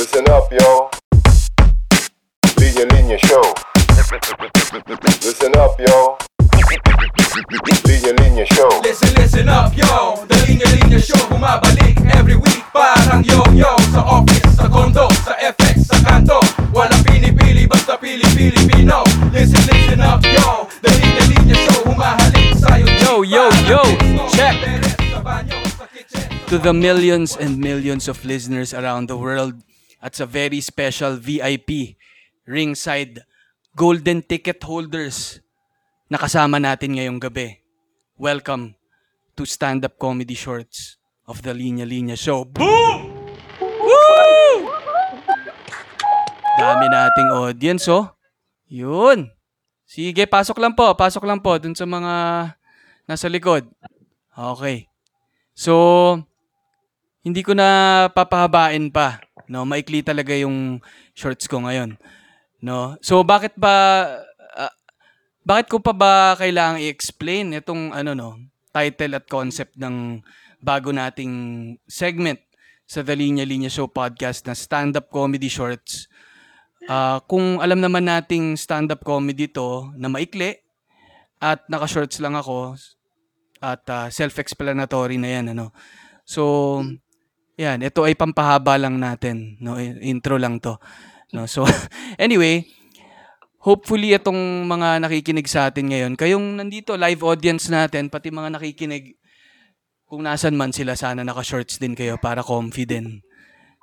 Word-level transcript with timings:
Listen 0.00 0.24
up, 0.32 0.48
yo. 0.48 0.88
Linya 2.56 2.88
Linya 2.88 3.20
Show. 3.20 3.44
Listen 5.20 5.52
up, 5.60 5.76
yo. 5.76 6.16
Linya 7.84 8.12
Linya 8.16 8.46
Show. 8.48 8.80
Listen, 8.80 9.12
listen 9.20 9.48
up, 9.52 9.76
yo 9.76 10.24
The 10.24 10.40
Linya 10.48 10.64
Linya 10.72 10.96
Show 10.96 11.20
bumabalik 11.28 12.00
every 12.16 12.32
week 12.32 12.64
Parang 12.72 13.20
yo-yo 13.20 13.76
Sa 13.92 14.00
office, 14.00 14.56
sa 14.56 14.72
condo, 14.72 15.04
sa 15.20 15.36
FX, 15.36 15.92
sa 15.92 16.00
kanto 16.00 16.40
Walang 16.72 17.04
pinipili, 17.04 17.68
basta 17.68 18.00
pili-Pilipino 18.00 19.04
Listen, 19.36 19.60
listen 19.68 20.00
up, 20.00 20.24
yo 20.24 20.64
The 20.80 20.96
Linya 20.96 21.24
Linya 21.28 21.56
Show 21.68 21.92
humahalik 21.92 22.56
sa'yo 22.56 22.88
Yo, 23.04 23.12
yo, 23.20 23.44
yo. 23.68 23.84
Check. 24.32 24.64
Sa 25.12 25.20
banyo, 25.20 25.60
sa 25.76 25.84
kitchen, 25.92 26.24
sa 26.24 26.48
to 26.48 26.56
the 26.56 26.72
millions 26.72 27.36
and 27.36 27.60
millions 27.60 28.08
of 28.08 28.24
listeners 28.24 28.72
around 28.72 29.12
the 29.12 29.20
world 29.20 29.60
at 30.00 30.16
sa 30.16 30.24
very 30.24 30.64
special 30.64 31.20
VIP 31.20 32.00
ringside 32.48 33.22
golden 33.76 34.24
ticket 34.24 34.58
holders 34.64 35.44
na 36.10 36.18
kasama 36.18 36.58
natin 36.58 36.96
ngayong 36.96 37.20
gabi. 37.20 37.60
Welcome 38.16 38.74
to 39.38 39.46
stand-up 39.46 40.00
comedy 40.00 40.34
shorts 40.34 40.98
of 41.28 41.44
the 41.46 41.54
Linya 41.54 41.86
Linya 41.86 42.18
Show. 42.18 42.42
Boom! 42.48 43.14
Woo! 43.60 44.68
Dami 46.58 46.86
nating 46.90 47.30
audience, 47.30 47.86
oh. 47.86 48.10
Yun. 48.66 49.30
Sige, 49.86 50.26
pasok 50.26 50.58
lang 50.58 50.74
po. 50.74 50.90
Pasok 50.98 51.24
lang 51.24 51.38
po 51.38 51.56
dun 51.56 51.74
sa 51.74 51.86
mga 51.86 52.14
nasa 53.06 53.26
likod. 53.30 53.66
Okay. 54.34 54.90
So, 55.54 55.74
hindi 57.22 57.42
ko 57.42 57.54
na 57.54 58.08
papahabain 58.10 58.90
pa. 58.90 59.22
No, 59.50 59.66
maikli 59.66 60.06
talaga 60.06 60.30
yung 60.38 60.78
shorts 61.10 61.50
ko 61.50 61.66
ngayon. 61.66 61.98
No. 62.62 62.94
So 63.02 63.26
bakit 63.26 63.58
ba 63.58 64.06
ah, 64.54 64.74
bakit 65.42 65.66
ko 65.74 65.82
pa 65.82 65.90
ba 65.90 66.38
kailangang 66.38 66.86
i-explain 66.86 67.58
itong 67.58 67.90
ano 67.90 68.14
no, 68.14 68.30
title 68.70 69.18
at 69.18 69.26
concept 69.26 69.74
ng 69.74 70.22
bago 70.62 70.94
nating 70.94 71.34
segment 71.90 72.38
sa 72.86 73.02
The 73.02 73.18
Linya 73.18 73.42
Linya 73.42 73.72
Show 73.72 73.90
podcast 73.90 74.46
na 74.46 74.54
stand-up 74.54 75.10
comedy 75.10 75.50
shorts. 75.50 76.06
Ah, 76.86 77.18
kung 77.26 77.58
alam 77.58 77.82
naman 77.82 78.06
nating 78.06 78.54
stand-up 78.54 79.02
comedy 79.02 79.50
to 79.50 79.90
na 79.98 80.06
maikli 80.06 80.62
at 81.42 81.66
naka-shorts 81.66 82.22
lang 82.22 82.38
ako 82.38 82.78
at 83.58 83.82
ah, 83.90 84.06
self-explanatory 84.06 85.18
na 85.18 85.30
yan 85.34 85.58
ano. 85.58 85.74
So, 86.22 86.82
yan, 87.60 87.84
ito 87.84 88.00
ay 88.08 88.16
pampahaba 88.16 88.80
lang 88.80 88.96
natin, 88.96 89.60
no? 89.60 89.76
Intro 89.80 90.40
lang 90.40 90.56
'to. 90.56 90.80
No. 91.36 91.44
So, 91.44 91.68
anyway, 92.16 92.64
hopefully 93.60 94.16
itong 94.16 94.64
mga 94.64 95.04
nakikinig 95.04 95.44
sa 95.44 95.68
atin 95.68 95.92
ngayon, 95.92 96.12
kayong 96.16 96.56
nandito 96.56 96.96
live 96.96 97.20
audience 97.20 97.68
natin, 97.68 98.08
pati 98.08 98.32
mga 98.32 98.56
nakikinig 98.56 99.20
kung 100.08 100.24
nasan 100.24 100.56
man 100.56 100.72
sila, 100.72 100.96
sana 100.96 101.22
naka-shorts 101.22 101.78
din 101.78 101.94
kayo 101.94 102.18
para 102.18 102.42
comfy 102.42 102.82
din 102.88 103.20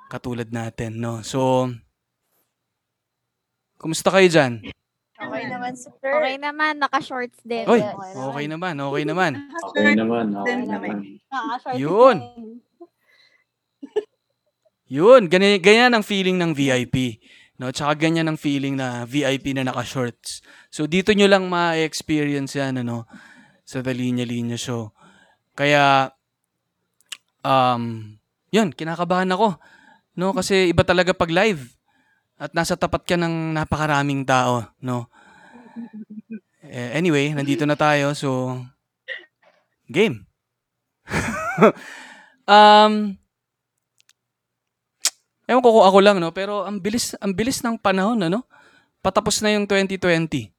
katulad 0.10 0.50
natin, 0.50 0.98
no. 0.98 1.22
So, 1.22 1.70
Kumusta 3.78 4.10
kayo 4.10 4.26
diyan? 4.26 4.74
Okay 5.18 5.44
naman, 5.50 5.74
sir. 5.78 5.94
Okay 5.94 6.36
naman, 6.42 6.82
naka-shorts 6.82 7.38
din. 7.46 7.66
Oy, 7.70 7.82
Okay 7.82 8.14
okay 8.18 8.46
naman, 8.50 8.74
okay 8.82 9.04
naman. 9.06 9.32
Okay 9.70 9.94
naman, 9.94 10.26
okay 10.34 10.66
naman. 10.66 10.96
Yun. 11.78 12.18
Yun, 14.88 15.28
ganyan, 15.28 15.60
ganyan 15.60 15.94
ang 15.96 16.04
feeling 16.04 16.40
ng 16.40 16.56
VIP. 16.56 17.20
No, 17.58 17.74
tsaka 17.74 18.08
ganyan 18.08 18.30
ang 18.30 18.38
feeling 18.38 18.78
na 18.78 19.04
VIP 19.04 19.52
na 19.58 19.66
naka-shorts. 19.66 20.46
So 20.70 20.86
dito 20.86 21.10
nyo 21.12 21.26
lang 21.26 21.50
ma-experience 21.50 22.54
yan 22.54 22.86
ano 22.86 23.10
sa 23.66 23.82
The 23.82 23.98
Linya 23.98 24.24
Linya 24.24 24.56
Show. 24.56 24.94
Kaya 25.58 26.14
um 27.42 28.14
yun, 28.54 28.72
kinakabahan 28.72 29.34
ako. 29.34 29.58
No, 30.16 30.38
kasi 30.38 30.70
iba 30.70 30.86
talaga 30.86 31.18
pag 31.18 31.34
live. 31.34 31.66
At 32.38 32.54
nasa 32.54 32.78
tapat 32.78 33.10
ka 33.10 33.18
ng 33.18 33.58
napakaraming 33.58 34.22
tao, 34.22 34.62
no. 34.78 35.10
Eh, 36.62 36.94
anyway, 36.94 37.34
nandito 37.34 37.66
na 37.66 37.74
tayo, 37.74 38.14
so 38.14 38.62
game. 39.90 40.30
um 42.46 43.18
Ewan 45.48 45.64
ko 45.64 45.80
kung 45.80 45.88
ako 45.88 46.00
lang, 46.04 46.20
no? 46.20 46.36
Pero 46.36 46.68
ang 46.68 46.78
bilis, 46.84 47.16
ang 47.24 47.32
bilis 47.32 47.64
ng 47.64 47.80
panahon, 47.80 48.20
ano? 48.20 48.44
Patapos 49.00 49.40
na 49.40 49.56
yung 49.56 49.64
2020. 49.64 50.52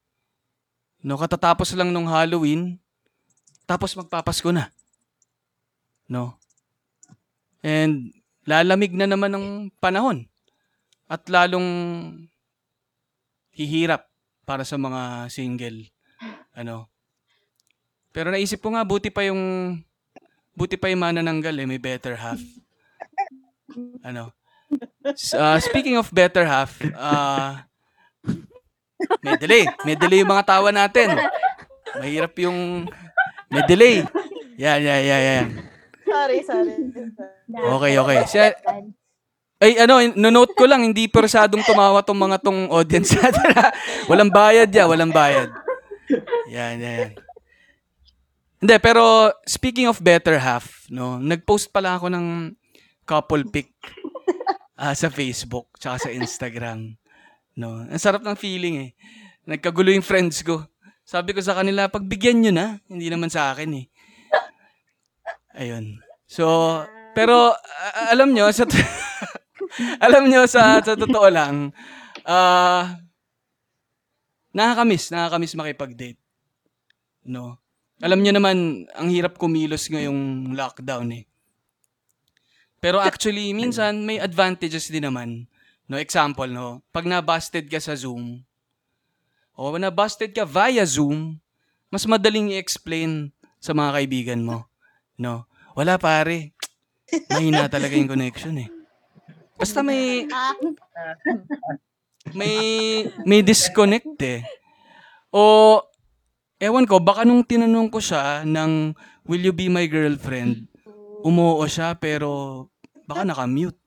No, 1.05 1.21
katatapos 1.21 1.77
lang 1.77 1.93
nung 1.93 2.09
Halloween, 2.09 2.81
tapos 3.69 3.93
magpapasko 3.93 4.49
na. 4.49 4.73
No? 6.09 6.41
And 7.61 8.17
lalamig 8.49 8.97
na 8.97 9.05
naman 9.05 9.29
ng 9.29 9.47
panahon. 9.77 10.25
At 11.05 11.29
lalong 11.29 11.69
hihirap 13.53 14.09
para 14.49 14.65
sa 14.65 14.81
mga 14.81 15.29
single. 15.29 15.93
Ano? 16.57 16.89
Pero 18.09 18.33
naisip 18.33 18.65
ko 18.65 18.73
nga, 18.73 18.89
buti 18.89 19.13
pa 19.13 19.29
yung 19.29 19.77
buti 20.57 20.81
pa 20.81 20.89
yung 20.89 21.05
manananggal 21.05 21.55
eh, 21.55 21.69
may 21.69 21.79
better 21.79 22.17
half. 22.17 22.41
Ano? 24.01 24.33
Uh, 25.09 25.57
speaking 25.61 25.97
of 25.97 26.13
better 26.13 26.45
half, 26.45 26.77
uh, 26.93 27.65
may 29.25 29.37
delay. 29.41 29.65
May 29.89 29.97
delay 29.97 30.21
yung 30.21 30.33
mga 30.33 30.45
tawa 30.45 30.69
natin. 30.69 31.17
Mahirap 31.97 32.37
yung... 32.45 32.85
May 33.49 33.65
delay. 33.65 34.05
Yan, 34.61 34.85
yan, 34.85 35.01
yan, 35.07 35.23
yan. 35.23 35.47
Sorry, 36.05 36.39
sorry. 36.45 36.75
Okay, 37.49 37.93
okay. 37.97 38.19
Siya, 38.29 38.45
ay, 39.59 39.81
ano, 39.81 39.99
nonote 40.15 40.53
ko 40.55 40.69
lang, 40.69 40.85
hindi 40.85 41.09
persadong 41.09 41.65
tumawa 41.65 42.05
tong 42.05 42.21
mga 42.21 42.39
tong 42.45 42.69
audience 42.69 43.15
natin. 43.19 43.49
walang 44.07 44.29
bayad 44.29 44.69
ya, 44.69 44.85
walang 44.85 45.11
bayad. 45.11 45.49
Yan, 46.53 46.77
yan, 46.77 46.95
yan. 47.01 47.13
Hindi, 48.59 48.75
pero 48.83 49.33
speaking 49.47 49.87
of 49.87 50.03
better 50.03 50.37
half, 50.37 50.85
no, 50.91 51.17
nag-post 51.17 51.71
pala 51.71 51.97
ako 51.97 52.11
ng 52.11 52.53
couple 53.09 53.47
pic 53.49 53.73
ah, 54.79 54.95
sa 54.95 55.11
Facebook 55.11 55.75
tsaka 55.83 56.09
sa 56.09 56.11
Instagram. 56.15 56.95
No, 57.59 57.83
ang 57.83 57.99
sarap 57.99 58.23
ng 58.23 58.39
feeling 58.39 58.75
eh. 58.79 58.91
Nagkagulo 59.43 59.91
yung 59.91 60.07
friends 60.07 60.47
ko. 60.47 60.63
Sabi 61.03 61.35
ko 61.35 61.43
sa 61.43 61.59
kanila, 61.59 61.91
pagbigyan 61.91 62.39
nyo 62.39 62.53
na. 62.55 62.67
Hindi 62.87 63.11
naman 63.11 63.33
sa 63.33 63.51
akin 63.51 63.71
eh. 63.75 63.87
Ayun. 65.59 65.99
So, 66.31 66.47
pero 67.19 67.51
a- 67.59 68.15
alam 68.15 68.31
nyo, 68.31 68.47
sa 68.55 68.63
alam 70.07 70.31
nyo, 70.31 70.47
sa, 70.47 70.79
sa 70.79 70.95
totoo 70.95 71.27
lang, 71.27 71.75
ah, 72.23 72.95
nakakamiss, 74.55 75.11
nakakamiss 75.11 75.59
makipag-date. 75.59 76.21
No? 77.27 77.59
Alam 77.99 78.23
nyo 78.23 78.33
naman, 78.39 78.87
ang 78.95 79.09
hirap 79.11 79.35
kumilos 79.35 79.91
ngayong 79.91 80.55
lockdown 80.55 81.11
eh. 81.19 81.25
Pero 82.79 83.03
actually, 83.03 83.51
minsan 83.51 84.07
may 84.07 84.23
advantages 84.23 84.87
din 84.87 85.07
naman. 85.07 85.51
No, 85.89 85.99
example, 85.99 86.47
no, 86.47 86.85
pag 86.93 87.09
na-busted 87.09 87.67
ka 87.67 87.81
sa 87.81 87.97
Zoom, 87.97 88.45
o 89.59 89.75
na-busted 89.75 90.31
ka 90.31 90.47
via 90.47 90.87
Zoom, 90.87 91.41
mas 91.91 92.07
madaling 92.07 92.55
i-explain 92.55 93.35
sa 93.59 93.75
mga 93.75 93.91
kaibigan 93.99 94.41
mo. 94.45 94.69
No? 95.19 95.49
Wala 95.75 95.99
pare. 95.99 96.55
Mahina 97.33 97.67
talaga 97.67 97.97
yung 97.97 98.11
connection 98.11 98.55
eh. 98.61 98.69
Basta 99.59 99.83
may 99.83 100.29
may 102.31 102.57
may 103.27 103.41
disconnect 103.43 104.15
eh. 104.23 104.47
O 105.35 105.83
ewan 106.63 106.87
ko, 106.87 107.03
baka 107.03 107.27
nung 107.27 107.43
tinanong 107.43 107.91
ko 107.91 107.99
siya 107.99 108.47
ng 108.47 108.95
will 109.27 109.43
you 109.43 109.55
be 109.55 109.67
my 109.67 109.91
girlfriend, 109.91 110.71
umuo 111.25 111.63
siya 111.67 111.97
pero 111.99 112.67
baka 113.09 113.25
naka-mute. 113.29 113.79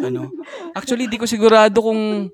Ano? 0.00 0.30
Actually, 0.72 1.10
di 1.10 1.18
ko 1.18 1.26
sigurado 1.26 1.82
kung 1.82 2.30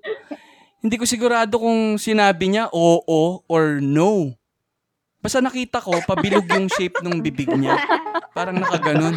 hindi 0.85 0.97
ko 1.01 1.09
sigurado 1.09 1.57
kung 1.57 1.97
sinabi 1.97 2.53
niya 2.53 2.69
oo 2.69 3.41
or 3.49 3.81
no. 3.81 4.37
Basta 5.25 5.41
nakita 5.41 5.81
ko, 5.81 5.97
pabilog 6.05 6.45
yung 6.53 6.69
shape 6.69 7.01
ng 7.01 7.25
bibig 7.25 7.49
niya. 7.49 7.81
Parang 8.37 8.61
nakaganon. 8.61 9.17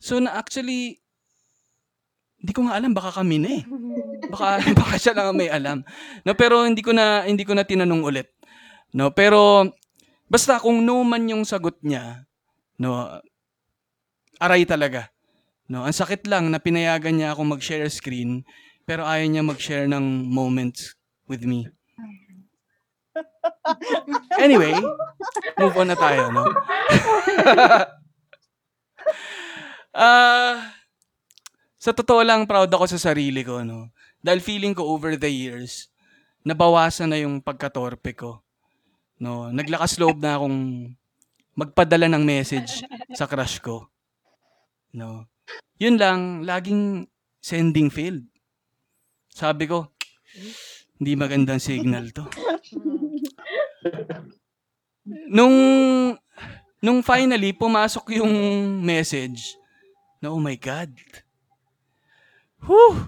So 0.00 0.16
na 0.18 0.34
actually, 0.34 0.98
hindi 2.42 2.52
ko 2.56 2.66
nga 2.66 2.74
alam, 2.74 2.90
baka 2.90 3.22
kami 3.22 3.38
na 3.38 3.50
eh. 3.60 3.62
Baka, 4.32 4.58
baka 4.82 4.94
siya 4.98 5.14
lang 5.14 5.26
ang 5.30 5.38
may 5.38 5.46
alam. 5.46 5.78
No, 6.26 6.34
pero 6.34 6.66
hindi 6.66 6.82
ko 6.82 6.90
na 6.90 7.22
hindi 7.22 7.46
ko 7.46 7.54
na 7.54 7.62
tinanong 7.62 8.02
ulit. 8.02 8.34
No, 8.96 9.14
pero 9.14 9.70
basta 10.32 10.56
kung 10.56 10.80
no 10.80 11.04
man 11.04 11.28
yung 11.28 11.44
sagot 11.44 11.76
niya, 11.84 12.24
no, 12.80 13.20
aray 14.40 14.64
talaga. 14.64 15.12
No, 15.68 15.84
ang 15.84 15.92
sakit 15.92 16.24
lang 16.24 16.48
na 16.48 16.56
pinayagan 16.56 17.20
niya 17.20 17.36
ako 17.36 17.56
mag-share 17.56 17.88
screen 17.92 18.44
pero 18.88 19.04
ayaw 19.04 19.28
niya 19.28 19.44
mag-share 19.44 19.86
ng 19.86 20.26
moments 20.32 20.96
with 21.28 21.44
me. 21.44 21.68
Anyway, 24.40 24.72
move 25.60 25.76
on 25.76 25.92
na 25.92 25.98
tayo, 25.98 26.32
no? 26.32 26.48
Ah, 29.92 30.72
sa 31.76 31.92
totoo 31.92 32.24
lang 32.24 32.48
proud 32.48 32.72
ako 32.72 32.88
sa 32.88 33.12
sarili 33.12 33.44
ko, 33.44 33.60
no? 33.60 33.92
Dahil 34.24 34.40
feeling 34.40 34.72
ko 34.72 34.88
over 34.88 35.20
the 35.20 35.28
years, 35.28 35.92
nabawasan 36.48 37.12
na 37.12 37.20
yung 37.20 37.44
pagkatorpe 37.44 38.16
ko. 38.16 38.40
No, 39.22 39.54
naglakas 39.54 40.02
loob 40.02 40.18
na 40.18 40.34
akong 40.34 40.90
magpadala 41.54 42.10
ng 42.10 42.26
message 42.26 42.82
sa 43.14 43.30
crush 43.30 43.62
ko. 43.62 43.86
No. 44.90 45.30
Yun 45.78 45.94
lang, 45.94 46.42
laging 46.42 47.06
sending 47.38 47.86
failed. 47.86 48.26
Sabi 49.30 49.70
ko, 49.70 49.94
hindi 50.98 51.14
magandang 51.14 51.62
signal 51.62 52.10
to. 52.10 52.26
Nung 55.30 55.54
nung 56.82 57.00
finally 57.06 57.54
pumasok 57.54 58.18
yung 58.18 58.34
message, 58.82 59.54
na 60.18 60.34
oh 60.34 60.42
my 60.42 60.58
God. 60.58 60.90
Whew! 62.66 63.06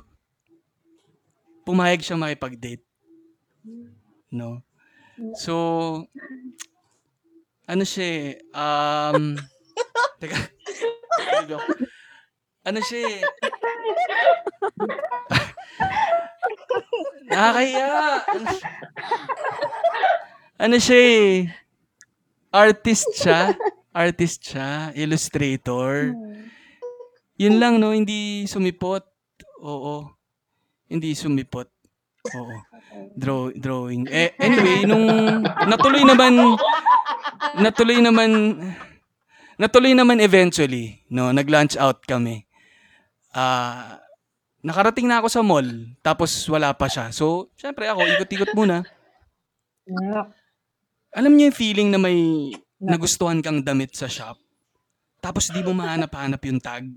Pumayag 1.67 2.07
siya 2.07 2.19
makipag-date. 2.19 2.87
No? 4.31 4.63
So, 5.39 5.55
ano 7.65 7.83
siya 7.87 8.07
eh, 8.07 8.27
um, 8.55 9.39
teka, 10.21 10.39
Ano? 12.65 12.81
siya 12.81 13.01
eh, 13.05 13.21
nakakaya. 17.29 18.25
Ano 20.57 20.77
siya 20.81 20.99
eh, 20.99 21.51
artist 22.55 23.11
siya, 23.15 23.53
artist 23.91 24.41
siya, 24.45 24.95
illustrator. 24.97 26.15
Yun 27.35 27.59
lang 27.59 27.83
no, 27.83 27.91
hindi 27.91 28.47
sumipot. 28.47 29.03
Oo. 29.59 30.07
Hindi 30.87 31.19
sumipot. 31.19 31.74
Oo. 32.33 32.57
Draw, 33.13 33.53
drawing. 33.53 34.09
Eh, 34.09 34.33
anyway, 34.41 34.89
nung 34.89 35.05
natuloy 35.69 36.09
naman, 36.09 36.57
natuloy 37.61 38.01
naman, 38.01 38.31
natuloy 39.61 39.93
naman 39.93 40.25
eventually, 40.25 41.05
no, 41.13 41.29
nag-lunch 41.37 41.77
out 41.77 42.01
kami. 42.09 42.49
Ah, 43.29 44.01
nakarating 44.65 45.05
na 45.05 45.21
ako 45.21 45.29
sa 45.29 45.45
mall, 45.45 45.69
tapos 46.01 46.33
wala 46.49 46.73
pa 46.73 46.89
siya. 46.89 47.13
So, 47.13 47.53
syempre 47.61 47.93
ako, 47.93 48.01
ikot-ikot 48.17 48.57
muna. 48.57 48.89
Alam 51.13 51.37
niyo 51.37 51.53
yung 51.53 51.61
feeling 51.61 51.89
na 51.93 52.01
may 52.01 52.17
nagustuhan 52.81 53.45
kang 53.45 53.61
damit 53.61 53.93
sa 53.93 54.09
shop, 54.09 54.41
tapos 55.21 55.53
di 55.53 55.61
mo 55.61 55.77
mahanap-hanap 55.77 56.41
yung 56.49 56.61
tag? 56.63 56.89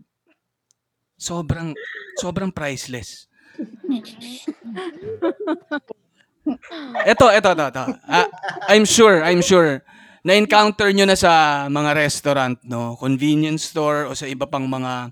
Sobrang, 1.19 1.75
sobrang 2.15 2.53
priceless. 2.53 3.27
Eto, 7.03 7.27
eto, 7.27 7.51
eto, 7.51 7.63
eto. 7.67 7.83
Ah, 8.07 8.27
I'm 8.71 8.87
sure, 8.87 9.19
I'm 9.19 9.43
sure. 9.43 9.83
Na-encounter 10.23 10.91
nyo 10.95 11.05
na 11.07 11.19
sa 11.19 11.65
mga 11.67 11.91
restaurant, 11.95 12.55
no? 12.63 12.95
Convenience 12.95 13.71
store 13.71 14.07
o 14.07 14.15
sa 14.15 14.27
iba 14.27 14.47
pang 14.47 14.63
mga 14.63 15.11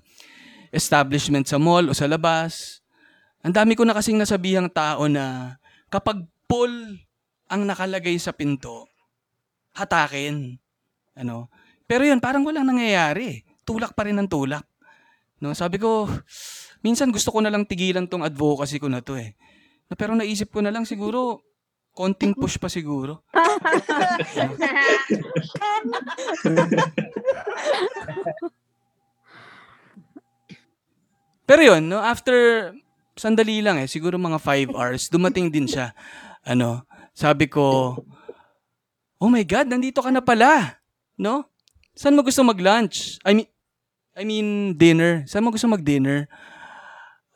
establishment 0.72 1.44
sa 1.44 1.60
mall 1.60 1.88
o 1.88 1.96
sa 1.96 2.08
labas. 2.08 2.80
Ang 3.44 3.52
dami 3.52 3.76
ko 3.76 3.84
na 3.84 3.92
kasing 3.92 4.16
nasabihang 4.16 4.72
tao 4.72 5.08
na 5.12 5.56
kapag 5.92 6.24
pull 6.48 6.72
ang 7.46 7.62
nakalagay 7.68 8.16
sa 8.18 8.32
pinto, 8.32 8.88
hatakin. 9.76 10.56
Ano? 11.16 11.52
Pero 11.86 12.02
yun, 12.02 12.18
parang 12.18 12.42
walang 12.42 12.66
nangyayari. 12.66 13.46
Tulak 13.62 13.94
pa 13.94 14.08
rin 14.08 14.18
ang 14.18 14.26
tulak. 14.26 14.66
No, 15.38 15.52
sabi 15.52 15.78
ko, 15.78 16.08
minsan 16.86 17.10
gusto 17.10 17.34
ko 17.34 17.42
na 17.42 17.50
lang 17.50 17.66
tigilan 17.66 18.06
tong 18.06 18.22
advocacy 18.22 18.78
ko 18.78 18.86
na 18.86 19.02
to 19.02 19.18
eh. 19.18 19.34
Pero 19.98 20.14
naisip 20.14 20.54
ko 20.54 20.62
na 20.62 20.70
lang 20.70 20.86
siguro, 20.86 21.42
konting 21.90 22.38
push 22.38 22.62
pa 22.62 22.70
siguro. 22.70 23.26
Pero 31.46 31.62
yun, 31.62 31.90
no, 31.90 31.98
after 32.02 32.70
sandali 33.18 33.62
lang 33.62 33.78
eh, 33.82 33.86
siguro 33.90 34.18
mga 34.18 34.38
5 34.38 34.74
hours, 34.74 35.10
dumating 35.10 35.50
din 35.50 35.66
siya. 35.66 35.94
Ano, 36.46 36.86
sabi 37.14 37.46
ko, 37.46 37.94
oh 39.18 39.30
my 39.30 39.42
God, 39.42 39.70
nandito 39.70 40.02
ka 40.02 40.10
na 40.10 40.22
pala. 40.22 40.82
No? 41.18 41.46
Saan 41.96 42.18
mo 42.18 42.22
gusto 42.26 42.44
mag-lunch? 42.44 43.22
I 43.24 43.32
mean, 43.32 43.48
I 44.16 44.24
mean, 44.26 44.76
dinner. 44.76 45.24
Saan 45.24 45.44
mo 45.46 45.54
gusto 45.54 45.70
mag-dinner? 45.70 46.28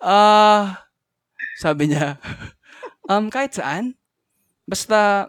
Ah, 0.01 0.81
sabi 1.61 1.93
niya, 1.93 2.17
um, 3.11 3.29
kahit 3.29 3.53
saan. 3.57 3.95
Basta 4.65 5.29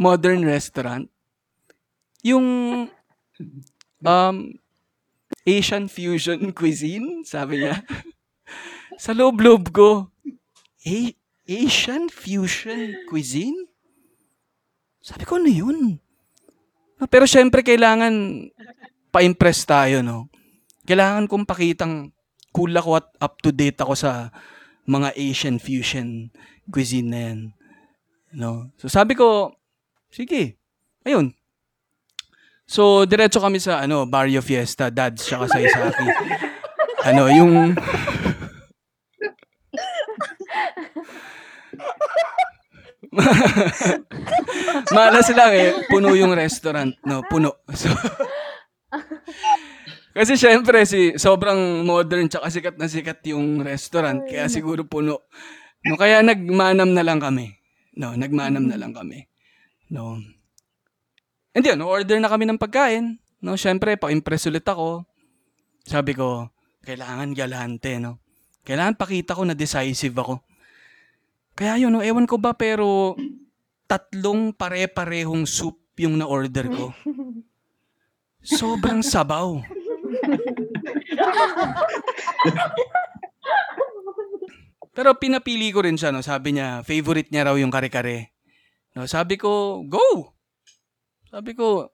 modern 0.00 0.46
restaurant. 0.46 1.08
Yung 2.22 2.46
um, 4.06 4.36
Asian 5.44 5.90
fusion 5.90 6.50
cuisine, 6.58 7.26
sabi 7.26 7.66
niya. 7.66 7.82
Sa 9.02 9.12
loob-loob 9.16 9.72
ko, 9.74 10.08
A- 10.86 11.16
Asian 11.48 12.06
fusion 12.06 12.94
cuisine? 13.10 13.66
Sabi 15.02 15.26
ko, 15.26 15.42
ano 15.42 15.50
yun? 15.50 15.98
Ah, 17.02 17.10
Pero 17.10 17.26
syempre, 17.26 17.66
kailangan 17.66 18.46
pa-impress 19.10 19.66
tayo, 19.66 20.00
no? 20.06 20.30
Kailangan 20.86 21.26
kong 21.26 21.42
pakitang 21.42 22.14
cool 22.52 22.72
ako 22.76 23.00
at 23.00 23.08
up 23.18 23.40
to 23.40 23.50
date 23.50 23.80
ako 23.80 23.96
sa 23.96 24.30
mga 24.84 25.16
Asian 25.16 25.56
fusion 25.58 26.28
cuisine 26.68 27.08
na 27.08 27.18
yan. 27.18 27.38
No? 28.32 28.70
So 28.78 28.88
sabi 28.88 29.16
ko, 29.16 29.56
sige. 30.12 30.60
Ayun. 31.02 31.34
So 32.68 33.04
diretso 33.08 33.42
kami 33.42 33.58
sa 33.58 33.82
ano, 33.82 34.06
Barrio 34.06 34.40
Fiesta, 34.40 34.92
Dads 34.92 35.26
siya 35.26 35.48
sa 35.48 35.58
Isaki. 35.58 36.06
ano, 37.10 37.26
yung 37.32 37.52
Malas 44.96 45.28
lang 45.36 45.52
eh, 45.52 45.84
puno 45.92 46.16
yung 46.16 46.32
restaurant, 46.32 46.96
no, 47.04 47.20
puno. 47.28 47.60
So, 47.76 47.92
kasi 50.12 50.36
syempre 50.36 50.84
si 50.84 51.16
sobrang 51.16 51.84
modern 51.88 52.28
tsaka 52.28 52.52
sikat 52.52 52.76
na 52.76 52.86
sikat 52.88 53.20
yung 53.32 53.64
restaurant 53.64 54.24
kaya 54.28 54.46
siguro 54.52 54.84
puno. 54.84 55.24
No, 55.82 55.98
kaya 55.98 56.22
nagmanam 56.22 56.94
na 56.94 57.02
lang 57.02 57.18
kami. 57.18 57.58
No, 57.98 58.14
nagmanam 58.14 58.70
na 58.70 58.78
lang 58.78 58.94
kami. 58.94 59.26
No. 59.90 60.16
And 61.52 61.64
yun, 61.66 61.82
order 61.84 62.16
na 62.22 62.30
kami 62.30 62.48
ng 62.48 62.56
pagkain. 62.56 63.18
No, 63.42 63.58
syempre, 63.58 63.98
pa-impress 63.98 64.46
ulit 64.48 64.64
ako. 64.64 65.04
Sabi 65.82 66.14
ko, 66.14 66.48
kailangan 66.86 67.34
galante, 67.34 67.98
no. 67.98 68.22
Kailangan 68.62 68.94
pakita 68.94 69.34
ko 69.34 69.42
na 69.42 69.58
decisive 69.58 70.14
ako. 70.14 70.38
Kaya 71.58 71.82
yun, 71.82 71.92
no, 71.92 72.00
ewan 72.00 72.24
ko 72.24 72.38
ba 72.38 72.54
pero 72.54 73.18
tatlong 73.90 74.54
pare-parehong 74.54 75.44
soup 75.44 75.76
yung 75.98 76.16
na-order 76.16 76.70
ko. 76.70 76.94
Sobrang 78.56 79.04
sabaw. 79.04 79.60
Pero 84.92 85.16
pinapili 85.16 85.72
ko 85.72 85.80
rin 85.80 85.96
siya, 85.96 86.12
no? 86.12 86.20
Sabi 86.20 86.52
niya, 86.52 86.84
favorite 86.84 87.32
niya 87.32 87.48
raw 87.48 87.56
yung 87.56 87.72
kare-kare. 87.72 88.36
No, 88.92 89.08
sabi 89.08 89.40
ko, 89.40 89.80
go! 89.88 90.36
Sabi 91.32 91.56
ko, 91.56 91.88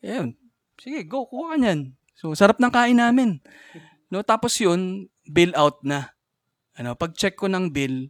ayun, 0.00 0.32
sige, 0.80 1.04
go, 1.04 1.28
kuha 1.28 1.52
ka 1.52 1.60
niyan. 1.60 1.92
So, 2.16 2.32
sarap 2.32 2.56
ng 2.56 2.72
kain 2.72 2.96
namin. 2.96 3.44
No, 4.08 4.24
tapos 4.24 4.56
yun, 4.56 5.12
bill 5.28 5.52
out 5.52 5.84
na. 5.84 6.16
Ano, 6.80 6.96
pag-check 6.96 7.36
ko 7.36 7.52
ng 7.52 7.68
bill, 7.68 8.08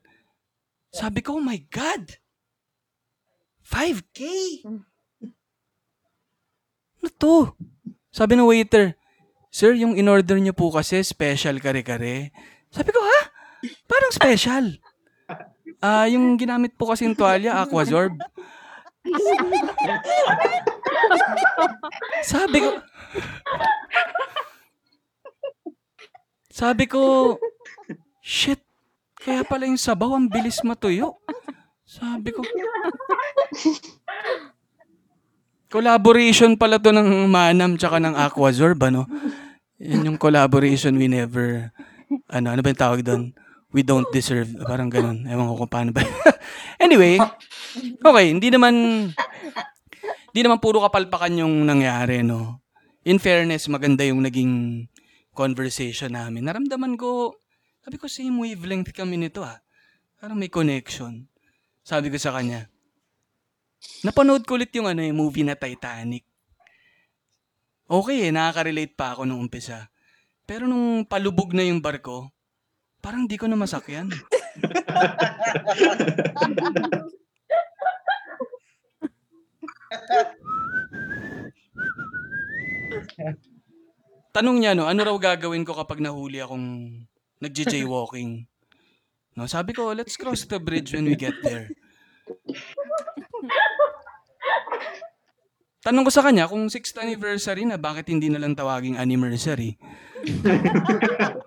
sabi 0.94 1.18
ko, 1.26 1.42
oh 1.42 1.42
my 1.42 1.58
God! 1.66 2.22
5K! 3.66 4.20
Ano 7.02 7.08
to? 7.18 7.58
Sabi 8.14 8.38
ng 8.38 8.46
waiter, 8.46 8.94
Sir, 9.52 9.76
yung 9.76 10.00
in-order 10.00 10.40
niyo 10.40 10.56
po 10.56 10.72
kasi 10.72 11.04
special 11.04 11.60
kare-kare. 11.60 12.32
Sabi 12.72 12.88
ko, 12.88 13.00
ha? 13.04 13.20
Parang 13.84 14.12
special. 14.16 14.80
Ah, 15.84 16.08
yung 16.08 16.40
ginamit 16.40 16.72
po 16.72 16.88
kasi 16.88 17.04
yung 17.04 17.12
tuwalya, 17.12 17.60
Aquazorb. 17.60 18.16
Sabi 22.24 22.64
ko, 22.64 22.70
Sabi 26.52 26.84
ko, 26.84 27.36
shit, 28.20 28.60
kaya 29.16 29.40
pala 29.42 29.64
yung 29.64 29.80
sabaw 29.80 30.16
ang 30.16 30.28
bilis 30.28 30.60
matuyo. 30.64 31.16
Sabi 31.88 32.28
ko, 32.28 32.44
collaboration 35.72 36.60
pala 36.60 36.76
to 36.76 36.92
ng 36.92 37.32
Manam 37.32 37.80
tsaka 37.80 37.96
ng 37.96 38.12
Aquazorb, 38.12 38.76
ano? 38.84 39.08
Yan 39.80 40.12
yung 40.12 40.18
collaboration 40.20 40.92
we 41.00 41.08
never, 41.08 41.72
ano, 42.28 42.52
ano 42.52 42.60
ba 42.60 42.68
yung 42.68 42.82
tawag 42.84 43.00
doon? 43.00 43.32
We 43.72 43.80
don't 43.80 44.06
deserve. 44.12 44.52
Parang 44.68 44.92
ganun. 44.92 45.24
Ewan 45.24 45.48
ko 45.48 45.64
kung 45.64 45.72
paano 45.72 45.90
ba. 45.96 46.04
anyway, 46.84 47.16
okay, 48.04 48.26
hindi 48.28 48.52
naman, 48.52 48.74
hindi 50.28 50.40
naman 50.44 50.60
puro 50.60 50.84
kapalpakan 50.84 51.40
yung 51.40 51.64
nangyari, 51.64 52.20
no? 52.20 52.60
In 53.08 53.16
fairness, 53.16 53.66
maganda 53.72 54.04
yung 54.04 54.20
naging 54.20 54.86
conversation 55.32 56.12
namin. 56.12 56.44
Naramdaman 56.44 57.00
ko, 57.00 57.40
sabi 57.80 57.96
ko, 57.96 58.06
same 58.12 58.36
wavelength 58.44 58.92
kami 58.92 59.16
nito 59.16 59.40
ah. 59.40 59.64
Parang 60.20 60.36
may 60.36 60.52
connection. 60.52 61.26
Sabi 61.82 62.12
ko 62.12 62.20
sa 62.20 62.36
kanya, 62.36 62.71
napanood 64.02 64.42
ko 64.46 64.58
ulit 64.58 64.74
yung 64.74 64.90
ano, 64.90 65.02
yung 65.02 65.18
movie 65.18 65.46
na 65.46 65.58
Titanic. 65.58 66.26
Okay 67.86 68.28
eh, 68.28 68.32
nakaka-relate 68.32 68.94
pa 68.96 69.12
ako 69.12 69.28
nung 69.28 69.44
umpisa. 69.44 69.92
Pero 70.48 70.66
nung 70.66 71.04
palubog 71.06 71.52
na 71.54 71.62
yung 71.62 71.84
barko, 71.84 72.32
parang 73.02 73.26
di 73.28 73.36
ko 73.36 73.46
na 73.46 73.58
masakyan. 73.58 74.10
Tanong 84.32 84.56
niya, 84.64 84.72
no, 84.72 84.88
ano 84.88 85.00
raw 85.04 85.16
gagawin 85.20 85.68
ko 85.68 85.76
kapag 85.76 86.00
nahuli 86.00 86.40
akong 86.40 86.96
nagja-jaywalking? 87.44 88.48
No, 89.36 89.44
sabi 89.44 89.76
ko, 89.76 89.92
let's 89.92 90.16
cross 90.16 90.48
the 90.48 90.56
bridge 90.56 90.96
when 90.96 91.04
we 91.04 91.16
get 91.16 91.36
there. 91.44 91.68
Tanong 95.82 96.06
ko 96.06 96.10
sa 96.14 96.22
kanya 96.22 96.46
kung 96.46 96.70
6th 96.70 96.94
anniversary 97.02 97.66
na, 97.66 97.74
bakit 97.74 98.06
hindi 98.06 98.30
na 98.30 98.38
lang 98.38 98.54
tawaging 98.54 98.94
anniversary? 98.94 99.74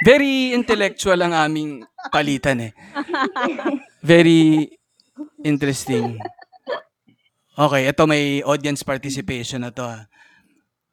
Very 0.00 0.56
intellectual 0.56 1.20
ang 1.20 1.36
aming 1.36 1.84
palitan 2.08 2.72
eh. 2.72 2.72
Very 4.00 4.72
interesting. 5.44 6.16
Okay, 7.54 7.82
ito 7.84 8.02
may 8.08 8.40
audience 8.40 8.80
participation 8.80 9.60
na 9.60 9.70
to 9.70 9.84
ah. 9.84 10.08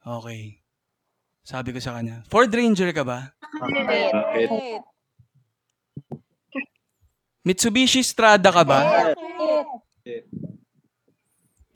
Okay. 0.04 0.60
Sabi 1.40 1.72
ko 1.72 1.80
sa 1.80 1.96
kanya, 1.96 2.20
Ford 2.28 2.52
Ranger 2.52 2.92
ka 2.92 3.08
ba? 3.08 3.32
Bakit? 3.56 4.48
Mitsubishi 7.48 8.04
Strada 8.04 8.52
ka 8.52 8.60
ba? 8.60 8.80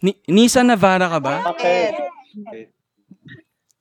Ni- 0.04 0.20
Nissan 0.28 0.68
Navara 0.68 1.08
ka 1.08 1.16
ba? 1.16 1.48
Bakit? 1.48 1.92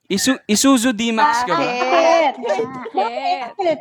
Isu- 0.08 0.40
Isuzu 0.48 0.96
D-Max 0.96 1.44
ka 1.44 1.52
ba? 1.52 1.68
Bakit? 2.96 3.80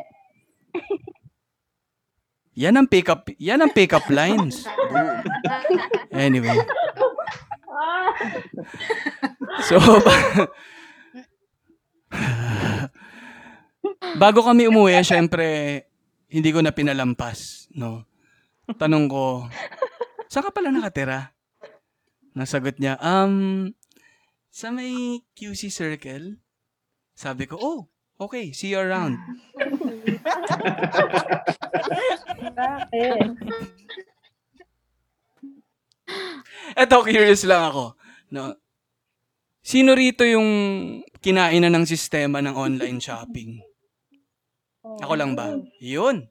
Yan 2.51 2.75
ang 2.75 2.83
pick-up, 2.83 3.31
yan 3.39 3.63
ang 3.63 3.71
pick-up 3.71 4.03
lines. 4.11 4.67
Anyway. 6.11 6.59
So, 9.71 9.79
bago 14.21 14.43
kami 14.43 14.67
umuwi, 14.67 14.99
syempre, 15.01 15.47
hindi 16.31 16.49
ko 16.55 16.63
na 16.63 16.71
pinalampas, 16.71 17.67
no? 17.75 18.07
Tanong 18.79 19.11
ko, 19.11 19.51
saan 20.31 20.47
ka 20.47 20.55
pala 20.55 20.71
nakatira? 20.71 21.35
Nasagot 22.31 22.79
niya, 22.79 22.95
um, 23.03 23.67
sa 24.47 24.71
may 24.71 25.19
QC 25.35 25.67
Circle. 25.67 26.39
Sabi 27.11 27.43
ko, 27.51 27.59
oh, 27.59 27.79
okay, 28.15 28.55
see 28.55 28.71
you 28.71 28.79
around. 28.79 29.19
Bakit? 32.55 33.35
Eto, 36.79 37.03
curious 37.03 37.43
lang 37.43 37.71
ako. 37.71 37.99
No? 38.31 38.55
Sino 39.59 39.91
rito 39.91 40.23
yung 40.23 40.47
kinainan 41.19 41.75
ng 41.75 41.85
sistema 41.85 42.39
ng 42.39 42.55
online 42.55 43.03
shopping? 43.03 43.59
Ako 44.81 45.13
lang 45.13 45.37
ba? 45.37 45.53
Yun. 45.77 46.25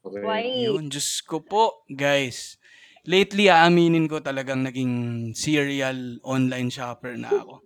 Why? 0.00 0.64
Yun. 0.64 0.88
Diyos 0.88 1.20
ko 1.20 1.44
po, 1.44 1.84
guys. 1.88 2.56
Lately, 3.04 3.48
aaminin 3.52 4.08
ko 4.08 4.20
talagang 4.20 4.64
naging 4.64 5.32
serial 5.36 6.20
online 6.24 6.72
shopper 6.72 7.16
na 7.16 7.32
ako. 7.32 7.64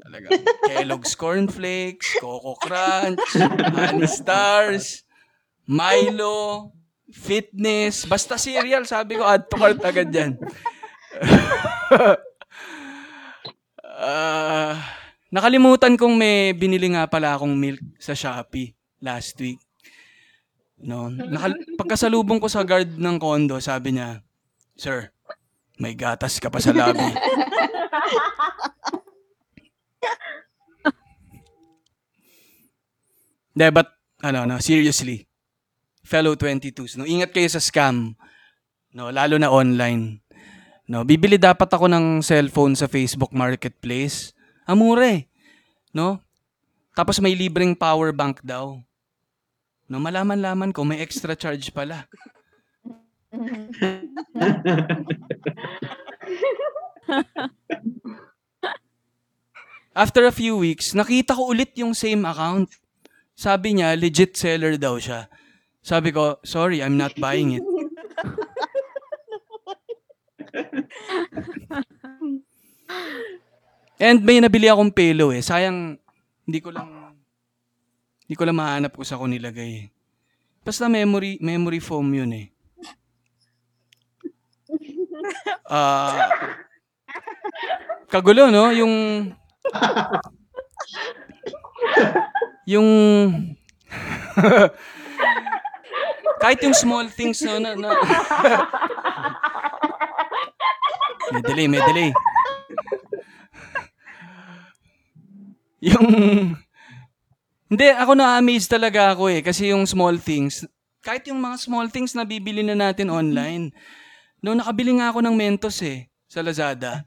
Talagang 0.00 0.42
Kellogg's 0.66 1.14
Cornflakes, 1.14 2.18
Coco 2.18 2.58
Crunch, 2.58 3.22
Honey 3.74 4.10
Stars, 4.10 5.06
Milo, 5.66 6.72
Fitness, 7.10 8.06
basta 8.06 8.38
cereal, 8.38 8.86
sabi 8.86 9.18
ko, 9.18 9.26
add 9.26 9.50
to 9.50 9.58
cart 9.58 9.82
agad 9.82 10.10
yan. 10.14 10.38
Ah, 14.00 14.80
nakalimutan 15.30 15.94
kong 15.94 16.14
may 16.18 16.52
binili 16.52 16.90
nga 16.92 17.06
pala 17.06 17.34
akong 17.38 17.54
milk 17.54 17.80
sa 18.02 18.14
Shopee 18.14 18.74
last 19.00 19.38
week. 19.38 19.58
No, 20.80 21.08
nakal- 21.12 21.60
pagkasalubong 21.76 22.40
ko 22.40 22.48
sa 22.48 22.64
guard 22.64 22.98
ng 22.98 23.16
condo, 23.20 23.60
sabi 23.60 23.94
niya, 23.96 24.24
Sir, 24.80 25.12
may 25.76 25.92
gatas 25.92 26.40
ka 26.40 26.48
pa 26.48 26.56
sa 26.60 26.72
lobby. 26.72 27.04
De, 33.50 33.68
but, 33.68 33.92
ano, 34.24 34.48
no, 34.48 34.56
seriously, 34.56 35.28
fellow 36.00 36.32
22s, 36.32 36.96
no, 36.96 37.04
ingat 37.04 37.34
kayo 37.34 37.44
sa 37.50 37.60
scam. 37.60 38.16
No, 38.96 39.12
lalo 39.12 39.36
na 39.36 39.52
online. 39.52 40.24
No, 40.88 41.04
bibili 41.04 41.36
dapat 41.36 41.68
ako 41.68 41.86
ng 41.86 42.24
cellphone 42.24 42.72
sa 42.72 42.88
Facebook 42.88 43.36
Marketplace. 43.36 44.32
Amure, 44.70 45.02
eh. 45.02 45.26
no? 45.90 46.22
Tapos 46.94 47.18
may 47.18 47.34
libreng 47.34 47.74
power 47.74 48.14
bank 48.14 48.38
daw. 48.46 48.78
No, 49.90 49.98
malaman-laman 49.98 50.70
ko 50.70 50.86
may 50.86 51.02
extra 51.02 51.34
charge 51.34 51.74
pala. 51.74 52.06
After 59.90 60.22
a 60.22 60.30
few 60.30 60.54
weeks, 60.54 60.94
nakita 60.94 61.34
ko 61.34 61.50
ulit 61.50 61.74
yung 61.74 61.90
same 61.90 62.22
account. 62.22 62.70
Sabi 63.34 63.74
niya, 63.74 63.98
legit 63.98 64.38
seller 64.38 64.78
daw 64.78 65.02
siya. 65.02 65.26
Sabi 65.82 66.14
ko, 66.14 66.38
sorry, 66.46 66.78
I'm 66.78 66.94
not 66.94 67.18
buying 67.18 67.58
it. 67.58 67.66
And 74.00 74.24
may 74.24 74.40
nabili 74.40 74.72
akong 74.72 74.96
pelo 74.96 75.28
eh. 75.28 75.44
Sayang, 75.44 76.00
hindi 76.48 76.58
ko 76.64 76.72
lang, 76.72 76.88
hindi 78.24 78.32
ko 78.32 78.48
lang 78.48 78.56
mahanap 78.56 78.96
kung 78.96 79.04
sa 79.04 79.20
ko 79.20 79.28
nilagay. 79.28 79.84
eh. 79.84 79.92
Basta 80.64 80.88
memory, 80.88 81.36
memory 81.44 81.84
foam 81.84 82.08
yun 82.08 82.32
eh. 82.32 82.48
Ah, 85.70 86.26
kagulo, 88.10 88.50
no? 88.50 88.74
Yung, 88.74 88.94
yung, 92.66 92.88
kahit 96.42 96.58
yung 96.64 96.74
small 96.74 97.06
things 97.12 97.38
no, 97.46 97.60
na, 97.62 97.76
na 97.78 97.92
may 101.30 101.42
delay, 101.46 101.70
may 101.70 101.78
delay. 101.86 102.10
Yung, 105.80 106.06
hindi, 107.70 107.86
ako 107.96 108.12
na-amaze 108.18 108.68
talaga 108.68 109.16
ako 109.16 109.32
eh. 109.32 109.40
Kasi 109.40 109.72
yung 109.72 109.88
small 109.88 110.20
things, 110.20 110.68
kahit 111.00 111.24
yung 111.28 111.40
mga 111.40 111.56
small 111.56 111.88
things 111.88 112.12
na 112.12 112.28
bibili 112.28 112.60
na 112.60 112.76
natin 112.76 113.08
online, 113.08 113.72
no, 114.44 114.52
nakabili 114.52 115.00
nga 115.00 115.12
ako 115.12 115.24
ng 115.24 115.34
Mentos 115.36 115.80
eh, 115.80 116.12
sa 116.28 116.44
Lazada. 116.44 117.04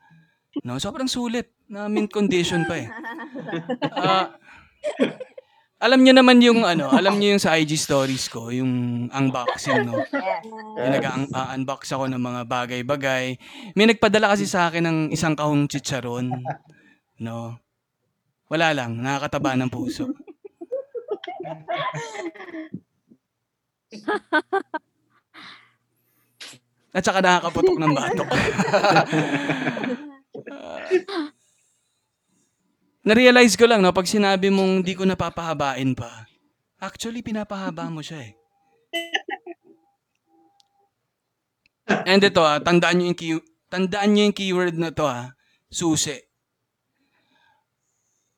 No, 0.65 0.77
sobrang 0.77 1.09
sulit. 1.09 1.53
Na 1.63 1.89
mint 1.89 2.11
condition 2.11 2.67
pa 2.69 2.75
eh. 2.77 2.89
Ah, 3.93 4.35
alam 5.83 5.99
niyo 6.03 6.15
naman 6.15 6.39
yung 6.39 6.63
ano, 6.63 6.87
alam 6.91 7.19
niyo 7.19 7.35
yung 7.35 7.43
sa 7.43 7.59
IG 7.59 7.75
stories 7.75 8.31
ko, 8.31 8.51
yung 8.51 9.07
unboxing, 9.11 9.83
no? 9.83 9.99
Yung 10.79 10.91
nag-unbox 10.95 11.91
ako 11.91 12.07
ng 12.07 12.19
mga 12.19 12.41
bagay-bagay. 12.47 13.35
May 13.75 13.91
nagpadala 13.91 14.31
kasi 14.31 14.47
sa 14.47 14.71
akin 14.71 14.83
ng 14.83 14.97
isang 15.11 15.35
kahong 15.35 15.67
chicharon. 15.67 16.31
No? 17.19 17.62
Wala 18.51 18.75
lang, 18.75 18.99
nakakataba 18.99 19.55
ng 19.55 19.71
puso. 19.71 20.11
At 26.93 27.01
saka 27.01 27.25
nakakaputok 27.25 27.77
ng 27.81 27.93
batok. 27.93 28.29
Ah, 30.53 30.85
Na-realize 33.03 33.59
ko 33.59 33.67
lang, 33.67 33.83
no, 33.83 33.91
pag 33.91 34.07
sinabi 34.07 34.47
mong 34.47 34.79
di 34.79 34.95
ko 34.95 35.03
napapahabain 35.03 35.91
pa, 35.91 36.23
actually, 36.79 37.19
pinapahaba 37.19 37.91
mo 37.91 37.99
siya 37.99 38.31
eh. 38.31 38.33
And 42.07 42.23
ito 42.23 42.39
ah, 42.39 42.63
tandaan 42.63 43.03
nyo 43.03 43.05
yung, 43.11 43.19
key, 43.19 43.35
tandaan 43.67 44.15
nyo 44.15 44.21
yung 44.31 44.37
keyword 44.37 44.79
na 44.79 44.95
to 44.95 45.03
ah, 45.03 45.35
susi. 45.67 46.15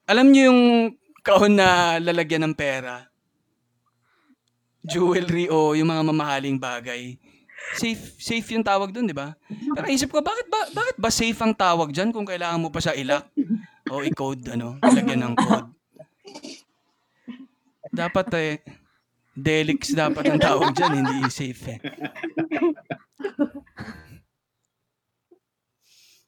Alam 0.06 0.30
nyo 0.30 0.42
yung 0.54 0.62
kahon 1.26 1.58
na 1.58 1.98
lalagyan 1.98 2.46
ng 2.46 2.54
pera? 2.54 3.10
Jewelry 4.86 5.50
o 5.50 5.74
yung 5.74 5.90
mga 5.90 6.06
mamahaling 6.06 6.62
bagay. 6.62 7.18
Safe 7.74 8.14
safe 8.22 8.46
yung 8.54 8.62
tawag 8.62 8.94
doon, 8.94 9.10
di 9.10 9.18
ba? 9.18 9.34
Pero 9.50 9.90
isip 9.90 10.14
ko, 10.14 10.22
bakit 10.22 10.46
ba, 10.46 10.70
bakit 10.70 10.98
ba 11.02 11.10
safe 11.10 11.40
ang 11.42 11.58
tawag 11.58 11.90
dyan 11.90 12.14
kung 12.14 12.30
kailangan 12.30 12.62
mo 12.62 12.70
pa 12.70 12.78
siya 12.78 12.94
ilak? 12.94 13.26
O 13.90 14.06
i-code, 14.06 14.46
ano? 14.54 14.78
Lagyan 14.86 15.26
ng 15.26 15.34
code. 15.34 15.70
Dapat 17.90 18.28
eh, 18.38 18.54
Delix 19.34 19.90
dapat 19.98 20.30
ang 20.30 20.38
tawag 20.38 20.70
dyan, 20.78 21.02
hindi 21.02 21.26
safe 21.34 21.64
eh. 21.74 21.80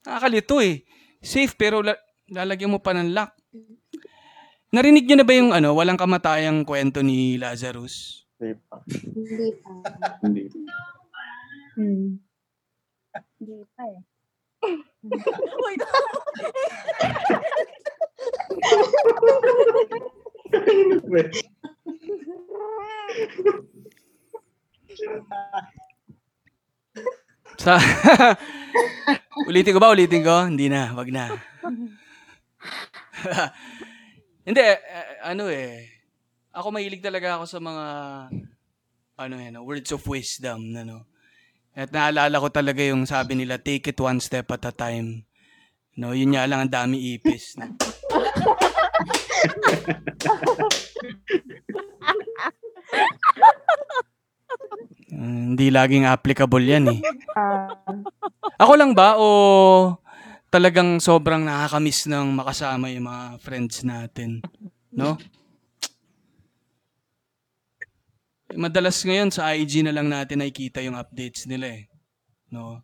Nakakalito 0.02 0.58
eh. 0.64 0.82
Safe 1.22 1.54
pero 1.54 1.86
la- 1.86 2.00
lalagyan 2.32 2.74
mo 2.74 2.82
pa 2.82 2.98
ng 2.98 3.14
lock. 3.14 3.38
Narinig 4.68 5.08
niyo 5.08 5.16
na 5.16 5.24
ba 5.24 5.32
yung 5.32 5.56
ano, 5.56 5.72
walang 5.72 5.96
kamatayang 5.96 6.68
kwento 6.68 7.00
ni 7.00 7.40
Lazarus? 7.40 8.28
Hindi 8.36 8.60
pa. 8.68 8.84
Hindi 8.84 9.48
pa. 9.64 9.72
Hindi. 10.28 10.42
Hmm. 11.80 12.20
Hindi 13.40 13.64
pa 13.72 13.84
eh. 13.88 14.04
Sa 27.58 27.74
Ulitin 29.48 29.72
ko 29.72 29.80
ba? 29.80 29.96
Ulitin 29.96 30.28
ko? 30.28 30.44
Hindi 30.44 30.68
na, 30.68 30.92
wag 30.92 31.08
na. 31.08 31.32
Hindi, 34.48 34.64
eh, 34.64 34.80
eh, 34.80 35.28
ano 35.28 35.52
eh. 35.52 35.92
Ako 36.56 36.72
mahilig 36.72 37.04
talaga 37.04 37.36
ako 37.36 37.52
sa 37.52 37.60
mga 37.60 37.86
ano 39.20 39.36
yan, 39.36 39.60
words 39.60 39.92
of 39.92 40.08
wisdom, 40.08 40.72
ano. 40.72 41.04
At 41.76 41.92
naalala 41.92 42.40
ko 42.40 42.48
talaga 42.48 42.80
yung 42.80 43.04
sabi 43.04 43.36
nila, 43.36 43.60
take 43.60 43.92
it 43.92 44.00
one 44.00 44.24
step 44.24 44.48
at 44.56 44.64
a 44.64 44.72
time. 44.72 45.28
No, 46.00 46.16
yun 46.16 46.32
nga 46.32 46.48
lang 46.48 46.64
ang 46.64 46.72
dami 46.72 47.20
ipis. 47.20 47.60
No? 47.60 47.76
Mm, 55.12 55.52
Hindi 55.58 55.68
laging 55.76 56.08
applicable 56.08 56.64
yan 56.64 56.88
eh. 56.88 57.00
Ako 58.64 58.80
lang 58.80 58.96
ba 58.96 59.20
o 59.20 59.28
talagang 60.58 60.98
sobrang 60.98 61.46
nakakamiss 61.46 62.10
ng 62.10 62.34
makasama 62.34 62.90
yung 62.90 63.06
mga 63.06 63.38
friends 63.38 63.86
natin? 63.86 64.42
No? 64.90 65.22
Madalas 68.58 68.98
ngayon 69.06 69.30
sa 69.30 69.54
IG 69.54 69.86
na 69.86 69.94
lang 69.94 70.10
natin 70.10 70.42
nakikita 70.42 70.82
yung 70.82 70.98
updates 70.98 71.46
nila 71.46 71.78
eh. 71.78 71.86
No? 72.50 72.82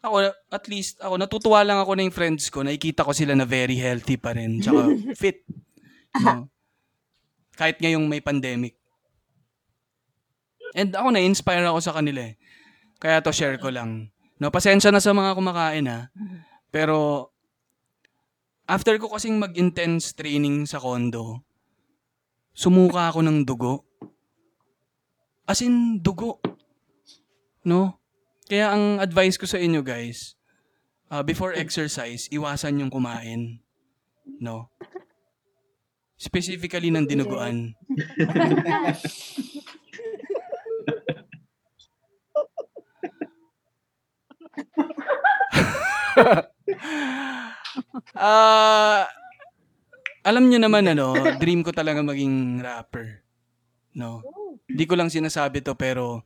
Ako, 0.00 0.32
at 0.32 0.64
least, 0.72 0.96
ako, 1.04 1.20
natutuwa 1.20 1.60
lang 1.60 1.76
ako 1.84 1.92
na 1.94 2.08
yung 2.08 2.16
friends 2.16 2.48
ko. 2.48 2.64
Nakikita 2.64 3.04
ko 3.04 3.12
sila 3.12 3.36
na 3.36 3.44
very 3.44 3.76
healthy 3.76 4.16
pa 4.16 4.32
rin. 4.32 4.64
Tsaka 4.64 4.96
fit. 5.20 5.44
No? 6.16 6.48
Kahit 7.60 7.76
ngayong 7.76 8.08
may 8.08 8.24
pandemic. 8.24 8.80
And 10.72 10.96
ako 10.96 11.12
na-inspire 11.12 11.68
ako 11.68 11.84
sa 11.84 11.92
kanila 11.92 12.24
eh. 12.24 12.40
Kaya 12.96 13.20
to 13.20 13.36
share 13.36 13.60
ko 13.60 13.68
lang. 13.68 14.08
No, 14.40 14.48
pasensya 14.48 14.88
na 14.88 15.04
sa 15.04 15.12
mga 15.12 15.36
kumakain 15.36 15.86
ha. 15.92 16.08
Pero 16.72 17.28
after 18.64 18.96
ko 18.96 19.12
kasing 19.12 19.36
mag-intense 19.36 20.16
training 20.16 20.64
sa 20.64 20.80
condo, 20.80 21.44
sumuka 22.56 23.12
ako 23.12 23.20
ng 23.20 23.44
dugo. 23.44 23.84
As 25.44 25.60
in, 25.60 26.00
dugo. 26.00 26.40
No? 27.68 28.00
Kaya 28.48 28.72
ang 28.72 29.04
advice 29.04 29.36
ko 29.36 29.44
sa 29.44 29.60
inyo 29.60 29.84
guys, 29.84 30.40
uh, 31.12 31.20
before 31.20 31.52
exercise, 31.52 32.24
iwasan 32.32 32.80
yung 32.80 32.88
kumain. 32.88 33.60
No? 34.40 34.72
Specifically 36.16 36.88
ng 36.88 37.04
dinuguan. 37.04 37.76
Ah, 48.12 49.08
alam 50.22 50.44
niyo 50.44 50.60
naman 50.60 50.84
ano, 50.86 51.16
dream 51.40 51.64
ko 51.64 51.72
talaga 51.72 52.04
maging 52.04 52.60
rapper. 52.60 53.24
No. 53.96 54.20
Hindi 54.68 54.84
ko 54.84 54.94
lang 54.94 55.08
sinasabi 55.08 55.64
to 55.64 55.72
pero 55.74 56.22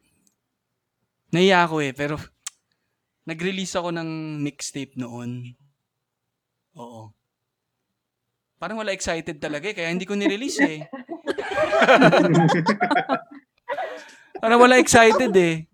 naiya 1.30 1.66
ako 1.66 1.86
eh, 1.86 1.94
pero 1.94 2.18
nag-release 3.26 3.78
ako 3.78 3.94
ng 3.94 4.42
mixtape 4.42 4.98
noon. 4.98 5.54
Oo. 6.78 7.10
Parang 8.56 8.80
wala 8.80 8.92
excited 8.96 9.36
talaga 9.36 9.68
eh, 9.68 9.76
kaya 9.76 9.92
hindi 9.92 10.08
ko 10.08 10.16
ni-release 10.16 10.60
eh. 10.64 10.78
Parang 14.40 14.60
wala 14.60 14.80
excited 14.80 15.32
eh. 15.36 15.66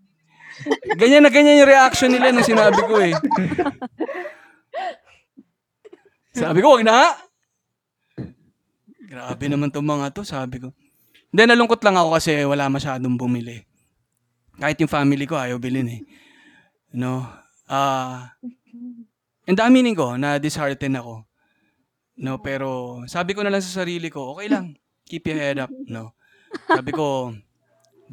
Ganyan 0.95 1.23
na 1.23 1.31
ganyan 1.31 1.63
yung 1.63 1.71
reaction 1.71 2.11
nila 2.11 2.31
nung 2.31 2.45
sinabi 2.45 2.79
ko 2.83 2.95
eh. 2.99 3.13
Sabi 6.33 6.59
ko, 6.65 6.75
wag 6.75 6.85
na. 6.85 7.13
Grabe 9.05 9.45
naman 9.45 9.69
tong 9.69 9.85
mga 9.85 10.09
to, 10.11 10.25
sabi 10.25 10.57
ko. 10.57 10.73
Then 11.33 11.53
nalungkot 11.53 11.81
lang 11.85 11.97
ako 11.97 12.17
kasi 12.17 12.41
wala 12.45 12.69
masyadong 12.69 13.17
bumili. 13.17 13.65
Kahit 14.57 14.77
yung 14.81 14.89
family 14.89 15.25
ko 15.25 15.37
ayaw 15.37 15.57
bilhin 15.57 15.89
eh. 15.89 16.01
No? 16.93 17.25
Ah, 17.65 18.37
and 19.49 19.57
meaning 19.73 19.97
ko 19.97 20.13
na 20.17 20.37
disheartened 20.37 20.97
ako. 20.97 21.25
No, 22.13 22.37
pero 22.37 23.01
sabi 23.09 23.33
ko 23.33 23.41
na 23.41 23.49
lang 23.49 23.65
sa 23.65 23.81
sarili 23.81 24.13
ko, 24.13 24.37
okay 24.37 24.45
lang. 24.45 24.77
Keep 25.09 25.33
your 25.33 25.39
head 25.41 25.57
up, 25.57 25.73
no. 25.89 26.13
Sabi 26.69 26.93
ko, 26.93 27.33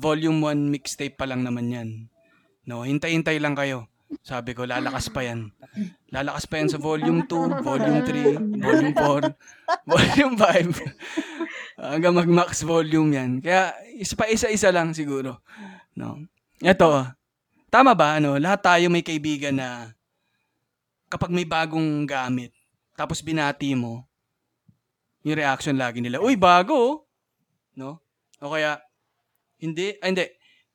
volume 0.00 0.40
1 0.56 0.72
mixtape 0.72 1.20
pa 1.20 1.28
lang 1.28 1.44
naman 1.44 1.68
'yan. 1.68 1.88
No, 2.64 2.88
hintay-hintay 2.88 3.36
lang 3.36 3.52
kayo. 3.52 3.89
Sabi 4.26 4.58
ko, 4.58 4.66
lalakas 4.66 5.06
pa 5.08 5.22
yan. 5.22 5.54
Lalakas 6.14 6.50
pa 6.50 6.58
yan 6.58 6.66
sa 6.66 6.82
volume 6.82 7.22
2, 7.30 7.62
volume 7.62 8.02
3, 8.02 8.58
volume 8.58 8.94
4, 8.98 9.30
volume 9.94 10.34
5. 10.34 11.78
Hanggang 11.78 12.14
mag-max 12.18 12.66
volume 12.66 13.14
yan. 13.14 13.30
Kaya, 13.38 13.70
isa 13.94 14.18
pa 14.18 14.26
isa-isa 14.26 14.74
lang 14.74 14.90
siguro. 14.90 15.38
No? 15.94 16.18
Ito, 16.58 17.06
tama 17.70 17.94
ba, 17.94 18.18
ano, 18.18 18.34
lahat 18.36 18.60
tayo 18.66 18.90
may 18.90 19.06
kaibigan 19.06 19.54
na 19.54 19.94
kapag 21.06 21.30
may 21.30 21.46
bagong 21.46 22.02
gamit, 22.06 22.50
tapos 22.98 23.22
binati 23.22 23.78
mo, 23.78 24.06
yung 25.22 25.38
reaction 25.38 25.78
lagi 25.78 26.02
nila, 26.02 26.18
uy, 26.18 26.34
bago, 26.34 26.74
oh." 26.74 26.96
no? 27.78 28.02
O 28.42 28.50
kaya, 28.50 28.82
hindi, 29.60 29.94
ah, 30.00 30.08
hindi, 30.08 30.24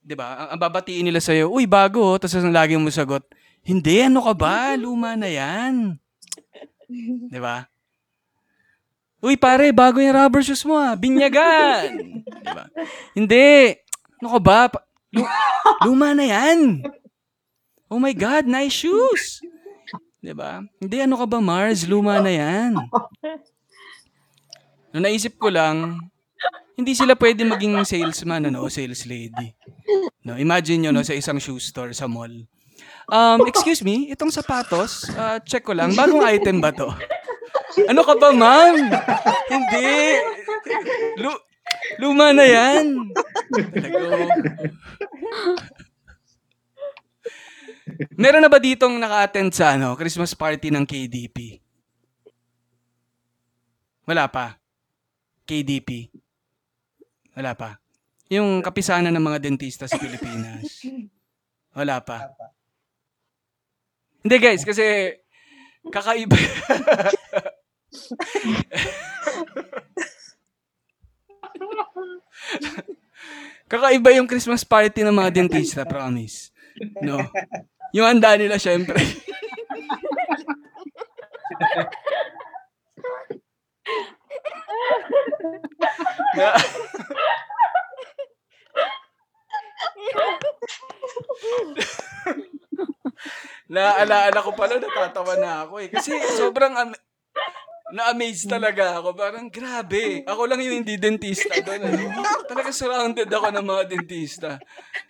'di 0.06 0.14
ba? 0.14 0.46
Ang, 0.46 0.48
ang 0.56 0.60
babatiin 0.62 1.10
nila 1.10 1.18
sa 1.18 1.34
iyo, 1.34 1.50
"Uy, 1.50 1.66
bago." 1.66 2.14
oh." 2.14 2.18
Tapos 2.22 2.38
ang 2.38 2.54
lagi 2.54 2.78
mo 2.78 2.94
sagot, 2.94 3.26
"Hindi, 3.66 4.06
ano 4.06 4.22
ka 4.22 4.34
ba? 4.38 4.78
Luma 4.78 5.18
na 5.18 5.26
'yan." 5.26 5.98
'Di 7.34 7.40
ba? 7.42 7.66
Uy, 9.26 9.34
pare, 9.42 9.74
bago 9.74 9.98
yung 9.98 10.14
rubber 10.14 10.46
shoes 10.46 10.62
mo 10.62 10.78
ah. 10.78 10.94
Binyagan. 10.94 12.22
'Di 12.22 12.52
ba? 12.54 12.70
Hindi. 13.18 13.74
Ano 14.22 14.38
ka 14.38 14.40
ba? 14.40 14.60
Luma 15.82 16.14
na 16.14 16.30
'yan. 16.30 16.86
Oh 17.90 17.98
my 17.98 18.14
God, 18.14 18.46
nice 18.46 18.86
shoes. 18.86 19.42
'Di 20.22 20.34
ba? 20.38 20.62
Hindi, 20.78 21.02
ano 21.02 21.18
ka 21.18 21.26
ba, 21.26 21.42
Mars? 21.42 21.90
Luma 21.90 22.22
na 22.22 22.30
'yan. 22.30 22.78
No, 24.96 25.04
naisip 25.04 25.36
ko 25.36 25.52
lang, 25.52 26.00
hindi 26.76 26.92
sila 26.94 27.16
pwede 27.16 27.48
maging 27.48 27.84
salesman 27.88 28.52
ano, 28.52 28.64
o 28.64 28.72
sales 28.72 29.08
lady. 29.08 29.56
No, 30.28 30.36
imagine 30.36 30.88
nyo 30.88 30.92
no, 30.92 31.04
sa 31.04 31.16
isang 31.16 31.40
shoe 31.40 31.60
store 31.60 31.96
sa 31.96 32.08
mall. 32.08 32.32
Um, 33.06 33.46
excuse 33.46 33.86
me, 33.86 34.10
itong 34.12 34.34
sapatos, 34.34 35.08
ah, 35.14 35.38
check 35.40 35.62
ko 35.64 35.72
lang, 35.78 35.94
bagong 35.94 36.26
item 36.26 36.58
ba 36.60 36.74
to? 36.74 36.90
Ano 37.86 38.02
ka 38.02 38.16
ba, 38.18 38.34
ma'am? 38.34 38.76
Hindi. 39.52 39.92
Lu- 41.22 41.44
luma 42.00 42.32
na 42.34 42.46
yan. 42.48 43.12
Meron 48.16 48.42
na 48.44 48.50
ba 48.50 48.58
ditong 48.60 48.98
naka-attend 48.98 49.52
sa 49.54 49.78
ano, 49.78 49.94
Christmas 49.94 50.34
party 50.34 50.74
ng 50.74 50.84
KDP? 50.88 51.62
Wala 54.10 54.26
pa. 54.30 54.58
KDP. 55.46 56.10
Wala 57.36 57.52
pa. 57.52 57.84
Yung 58.32 58.64
kapisanan 58.64 59.12
ng 59.12 59.22
mga 59.22 59.44
dentista 59.44 59.84
sa 59.86 60.00
Pilipinas. 60.00 60.88
Wala 61.76 62.00
pa. 62.00 62.32
Hindi 64.24 64.40
guys, 64.40 64.64
kasi 64.66 65.14
kakaiba. 65.92 66.40
kakaiba 73.70 74.10
yung 74.16 74.26
Christmas 74.26 74.64
party 74.64 75.04
ng 75.04 75.14
mga 75.14 75.30
dentista, 75.36 75.86
promise. 75.86 76.50
No. 77.04 77.20
Yung 77.94 78.08
handa 78.08 78.40
nila, 78.40 78.58
syempre. 78.58 78.98
na, 86.36 86.50
Naalaala 93.66 94.40
ko 94.46 94.52
pala, 94.54 94.78
natatawa 94.78 95.34
na 95.42 95.66
ako 95.66 95.82
eh. 95.82 95.90
Kasi 95.90 96.14
sobrang 96.38 96.74
am- 96.78 97.02
na-amaze 97.94 98.46
talaga 98.50 99.02
ako. 99.02 99.14
Parang 99.18 99.50
grabe. 99.50 100.26
Ako 100.26 100.46
lang 100.50 100.62
yung 100.62 100.86
hindi 100.86 100.98
dentista 100.98 101.54
doon. 101.62 101.82
Ano? 101.86 102.10
Talaga 102.50 102.70
surrounded 102.74 103.30
ako 103.30 103.48
ng 103.54 103.66
mga 103.66 103.84
dentista. 103.90 104.58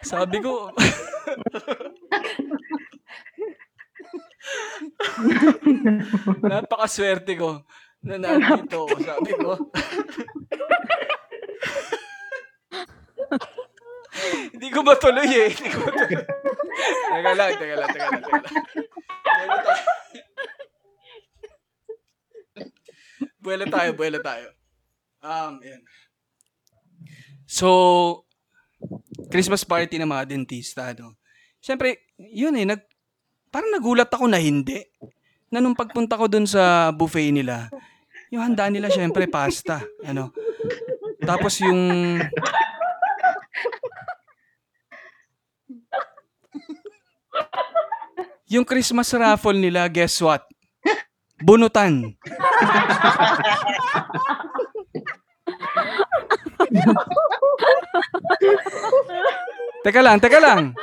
Sabi 0.04 0.40
ko, 0.44 0.72
napakaswerte 6.46 7.34
ko 7.40 7.66
na 8.06 8.16
nandito 8.22 8.86
ako. 8.86 8.96
Sabi 9.02 9.32
ko, 9.34 9.52
hindi 14.54 14.68
ko 14.70 14.80
matuloy 14.86 15.26
eh. 15.26 15.50
Hindi 15.52 15.70
ko 15.74 15.80
matuloy. 15.84 16.24
Teka 16.86 17.32
lang, 17.34 17.52
teka 17.58 17.76
lang, 17.76 17.90
teka 17.90 18.08
lang. 18.14 18.24
Buwelo 23.42 23.66
tayo. 23.70 23.90
Buwelo 23.94 24.20
tayo. 24.22 24.48
Um, 25.22 25.62
yan. 25.62 25.82
So, 27.46 27.70
Christmas 29.30 29.66
party 29.66 29.98
ng 30.02 30.10
mga 30.10 30.30
dentista, 30.30 30.94
no? 30.98 31.18
Siyempre, 31.62 32.14
yun 32.18 32.58
eh, 32.58 32.66
nag, 32.66 32.82
parang 33.50 33.74
nagulat 33.74 34.10
ako 34.10 34.30
na 34.30 34.38
hindi. 34.38 34.82
Na 35.50 35.62
nung 35.62 35.78
pagpunta 35.78 36.18
ko 36.18 36.26
dun 36.26 36.46
sa 36.46 36.90
buffet 36.94 37.34
nila, 37.34 37.70
yung 38.36 38.44
handa 38.44 38.68
nila 38.68 38.92
syempre 38.92 39.32
pasta, 39.32 39.80
ano. 40.04 40.36
Tapos 41.24 41.56
yung 41.64 42.20
Yung 48.46 48.62
Christmas 48.62 49.10
raffle 49.10 49.58
nila, 49.58 49.90
guess 49.90 50.22
what? 50.22 50.46
Bunutan. 51.42 52.14
teka 59.82 60.02
lang, 60.06 60.22
teka 60.22 60.38
lang. 60.38 60.78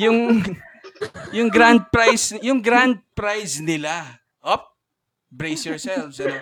Yung 0.00 0.40
yung 1.36 1.52
grand 1.52 1.84
prize, 1.92 2.40
yung 2.40 2.64
grand 2.64 3.04
prize 3.12 3.60
nila. 3.60 4.16
Op, 4.40 4.75
brace 5.36 5.68
yourselves. 5.68 6.16
Ano? 6.24 6.40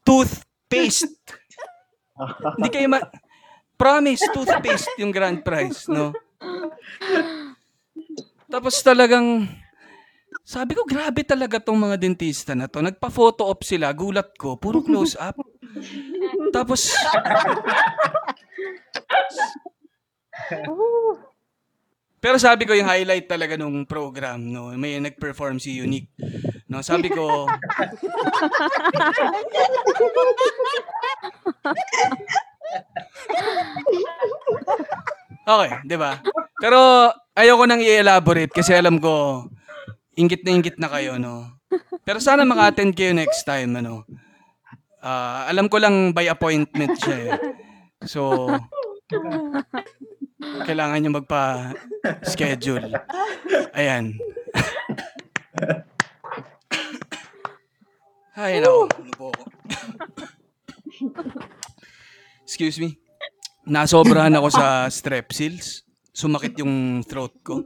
Toothpaste. 0.00 1.12
Hindi 2.56 2.68
kayo 2.72 2.88
ma... 2.88 3.00
Promise, 3.76 4.30
toothpaste 4.30 4.94
yung 5.02 5.10
grand 5.10 5.42
prize, 5.42 5.90
no? 5.90 6.14
Tapos 8.46 8.78
talagang, 8.78 9.50
sabi 10.46 10.78
ko, 10.78 10.86
grabe 10.86 11.26
talaga 11.26 11.58
tong 11.58 11.82
mga 11.82 11.98
dentista 11.98 12.54
na 12.54 12.70
to. 12.70 12.78
Nagpa-photo 12.78 13.42
op 13.42 13.66
sila, 13.66 13.90
gulat 13.90 14.38
ko, 14.38 14.54
puro 14.54 14.86
close 14.86 15.18
up. 15.18 15.34
Tapos, 16.54 16.94
pero 22.22 22.38
sabi 22.38 22.62
ko 22.62 22.76
yung 22.78 22.86
highlight 22.86 23.26
talaga 23.26 23.58
nung 23.58 23.82
program, 23.82 24.38
no, 24.46 24.70
may 24.78 25.02
nag-perform 25.02 25.58
si 25.58 25.82
Unique. 25.82 26.14
No, 26.72 26.80
sabi 26.80 27.12
ko, 27.12 27.44
Okay, 35.42 35.70
'di 35.84 35.96
ba? 36.00 36.22
Pero 36.62 37.12
ayoko 37.36 37.68
nang 37.68 37.84
i-elaborate 37.84 38.54
kasi 38.56 38.72
alam 38.72 38.96
ko 38.96 39.44
ingit 40.16 40.40
na 40.48 40.50
ingit 40.56 40.76
na 40.80 40.88
kayo, 40.88 41.20
no. 41.20 41.60
Pero 42.08 42.24
sana 42.24 42.48
maka-attend 42.48 42.96
kayo 42.96 43.12
next 43.12 43.44
time, 43.44 43.76
ano. 43.76 44.08
Ah, 45.02 45.50
alam 45.50 45.68
ko 45.68 45.76
lang 45.76 46.16
by 46.16 46.30
appointment 46.30 46.96
siya 46.96 47.36
eh. 47.36 47.38
So 48.08 48.48
kailangan 50.64 51.04
niyo 51.04 51.20
magpa-schedule. 51.20 52.96
Ayan. 53.76 54.16
Ay, 58.32 58.64
nako. 58.64 58.88
Ano 58.88 59.12
ako? 59.12 59.44
Excuse 62.48 62.80
me. 62.80 62.96
Nasobrahan 63.68 64.32
ako 64.32 64.48
sa 64.48 64.88
strepsils. 64.88 65.84
Sumakit 66.16 66.56
yung 66.56 67.04
throat 67.04 67.36
ko. 67.44 67.60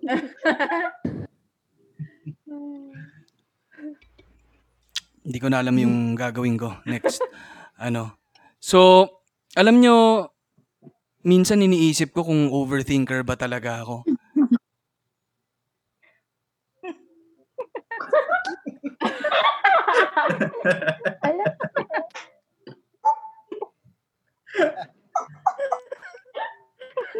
Hindi 5.26 5.38
ko 5.42 5.46
na 5.50 5.62
alam 5.62 5.74
yung 5.78 6.18
gagawin 6.18 6.58
ko 6.58 6.82
next. 6.86 7.22
Ano. 7.78 8.18
So, 8.58 9.06
alam 9.54 9.78
nyo, 9.78 10.26
minsan 11.26 11.62
iniisip 11.62 12.10
ko 12.10 12.26
kung 12.26 12.50
overthinker 12.50 13.22
ba 13.22 13.38
talaga 13.38 13.86
ako. 13.86 14.06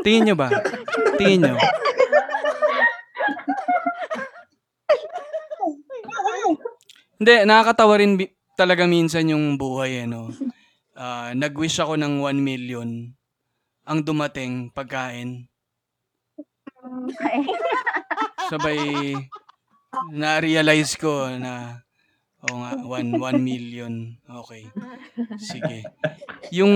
Tingin 0.04 0.22
nyo 0.30 0.34
ba? 0.38 0.48
Tingin 1.18 1.40
nyo? 1.50 1.56
Hindi, 7.16 7.34
nakakatawa 7.48 7.94
rin 7.96 8.12
bi- 8.20 8.32
talaga 8.54 8.84
minsan 8.84 9.26
yung 9.26 9.56
buhay, 9.56 10.04
eh, 10.04 10.06
no? 10.06 10.30
Ah, 10.96 11.32
nag-wish 11.36 11.80
ako 11.80 11.96
ng 11.96 12.20
1 12.24 12.40
million. 12.40 12.88
Ang 13.86 13.98
dumating, 14.04 14.72
pagkain. 14.72 15.48
Sabay, 18.48 19.12
na-realize 20.12 20.94
ko 20.96 21.28
na, 21.36 21.84
oo 22.46 22.56
nga, 22.62 22.72
1, 22.78 23.18
1 23.18 23.38
million. 23.42 24.14
Okay. 24.22 24.70
Sige. 25.38 25.82
Yung, 26.54 26.74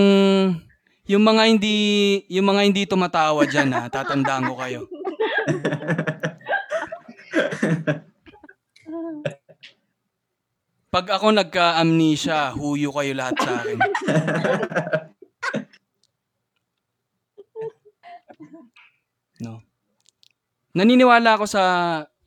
yung 1.06 1.22
mga 1.22 1.42
hindi, 1.46 1.76
yung 2.26 2.46
mga 2.50 2.62
hindi 2.66 2.82
tumatawa 2.86 3.46
dyan, 3.46 3.70
ha, 3.74 3.86
tatandaan 3.86 4.50
ko 4.50 4.54
kayo. 4.58 4.90
Pag 10.90 11.06
ako 11.06 11.30
nagka-amnesia, 11.30 12.50
huyo 12.58 12.90
kayo 12.90 13.14
lahat 13.14 13.38
sa 13.38 13.62
akin. 13.62 13.78
No. 19.40 19.62
Naniniwala 20.76 21.38
ako 21.38 21.46
sa 21.46 21.62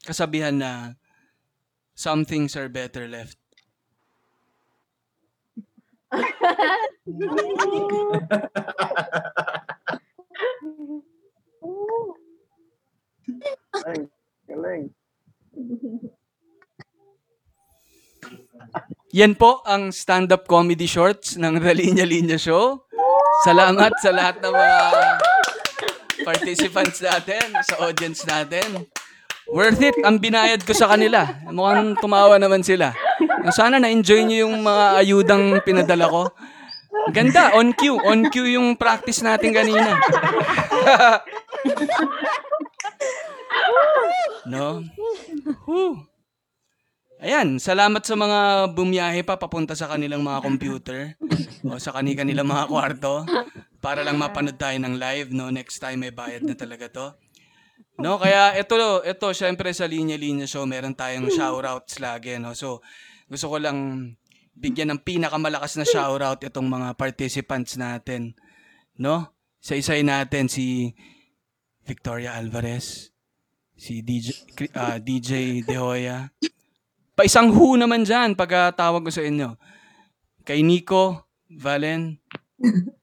kasabihan 0.01 0.55
na 0.55 0.97
some 2.03 2.27
things 2.27 2.59
are 2.59 2.67
better 2.67 3.07
left. 3.07 3.39
Yan 19.15 19.39
po 19.39 19.63
ang 19.63 19.95
stand-up 19.95 20.43
comedy 20.43 20.83
shorts 20.83 21.39
ng 21.39 21.63
The 21.63 21.71
Linya 21.71 22.03
Linya 22.03 22.35
Show. 22.35 22.83
Salamat 23.47 23.95
sa 24.03 24.11
lahat 24.11 24.43
ng 24.43 24.51
mga 24.51 24.79
participants 26.27 26.99
natin, 26.99 27.55
sa 27.63 27.87
audience 27.87 28.27
natin. 28.27 28.91
Worth 29.51 29.81
it 29.83 29.99
ang 30.07 30.23
binayad 30.23 30.63
ko 30.63 30.71
sa 30.71 30.87
kanila. 30.87 31.27
Mukhang 31.51 31.99
tumawa 31.99 32.39
naman 32.39 32.63
sila. 32.63 32.95
Sana 33.51 33.75
na-enjoy 33.79 34.23
nyo 34.23 34.47
yung 34.47 34.63
mga 34.63 34.85
ayudang 35.03 35.59
pinadala 35.67 36.07
ko. 36.07 36.31
Ganda, 37.11 37.51
on 37.59 37.75
cue. 37.75 37.99
On 37.99 38.31
cue 38.31 38.55
yung 38.55 38.79
practice 38.79 39.19
natin 39.19 39.51
kanina. 39.51 39.99
no? 44.51 44.83
Whew. 45.67 46.07
Ayan, 47.23 47.55
salamat 47.55 48.03
sa 48.03 48.19
mga 48.19 48.67
bumiyahe 48.75 49.23
pa 49.23 49.39
papunta 49.39 49.79
sa 49.79 49.87
kanilang 49.87 50.27
mga 50.27 50.43
computer 50.43 51.15
o 51.63 51.79
sa 51.79 51.95
kani 51.95 52.19
kanilang 52.19 52.51
mga 52.51 52.67
kwarto 52.67 53.23
para 53.79 54.03
lang 54.03 54.19
mapanood 54.19 54.59
tayo 54.59 54.75
ng 54.75 54.99
live, 54.99 55.31
no? 55.31 55.47
Next 55.47 55.79
time 55.79 56.03
may 56.03 56.11
bayad 56.11 56.43
na 56.43 56.51
talaga 56.51 56.91
to. 56.91 57.15
No, 58.03 58.19
kaya 58.19 58.51
ito, 58.59 58.75
ito 59.07 59.27
syempre 59.31 59.71
sa 59.71 59.87
linya-linya 59.87 60.43
show, 60.43 60.67
meron 60.67 60.91
tayong 60.91 61.31
shoutouts 61.31 62.03
lagi, 62.03 62.35
no? 62.35 62.51
So, 62.51 62.83
gusto 63.31 63.47
ko 63.47 63.63
lang 63.63 64.11
bigyan 64.59 64.91
ng 64.91 65.07
pinakamalakas 65.07 65.79
na 65.79 65.87
shoutout 65.87 66.43
itong 66.43 66.67
mga 66.67 66.99
participants 66.99 67.79
natin, 67.79 68.35
no? 68.99 69.31
Sa 69.63 69.79
isay 69.79 70.03
natin 70.03 70.51
si 70.51 70.91
Victoria 71.87 72.35
Alvarez, 72.35 73.15
si 73.79 74.03
DJ, 74.03 74.51
Cri- 74.51 74.75
ah, 74.75 74.99
DJ 74.99 75.63
De 75.63 75.79
Hoya. 75.79 76.27
Pa 77.15 77.23
isang 77.23 77.55
who 77.55 77.79
naman 77.79 78.03
dyan 78.03 78.35
pag 78.35 78.75
tawag 78.75 79.07
ko 79.07 79.11
sa 79.15 79.23
inyo. 79.23 79.55
Kay 80.43 80.59
Nico, 80.59 81.31
Valen. 81.47 82.19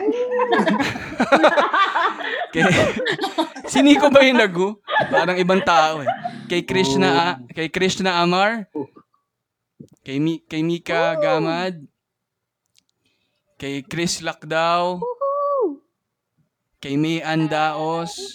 kay, 2.52 2.62
si 3.68 3.78
Nico 3.84 4.08
ba 4.08 4.24
yung 4.24 4.40
nag 4.40 4.56
Parang 5.10 5.36
ibang 5.36 5.62
tao 5.64 6.04
eh. 6.04 6.08
Kay 6.48 6.62
Krishna, 6.66 7.08
ah, 7.08 7.34
kay 7.52 7.68
Krishna 7.70 8.20
Amar. 8.20 8.68
Kay, 10.02 10.18
Mi, 10.18 10.42
kay 10.44 10.62
Mika 10.64 11.16
Gamad. 11.20 11.84
Kay 13.60 13.84
Chris 13.84 14.24
Lakdaw. 14.24 15.04
Kay 16.80 16.96
May 16.96 17.20
Andaos. 17.20 18.16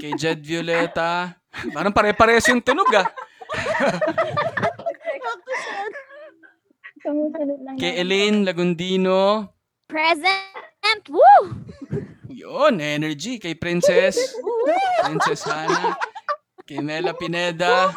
Kay 0.00 0.16
Jed 0.16 0.40
Violeta. 0.40 1.36
Parang 1.76 1.92
pare-pares 1.92 2.48
yung 2.48 2.64
tunog 2.64 2.88
ah. 2.96 3.04
Sumusunod 7.06 7.62
lang 7.62 7.78
Kay. 7.78 8.02
Elaine 8.02 8.42
Lagundino. 8.42 9.46
Present! 9.86 11.06
Woo! 11.06 11.54
Yun, 12.26 12.82
energy. 12.82 13.38
Kay 13.38 13.54
Princess. 13.54 14.34
Princess 15.06 15.46
Hana. 15.46 15.94
Kay 16.66 16.82
Mela 16.82 17.14
Pineda. 17.14 17.94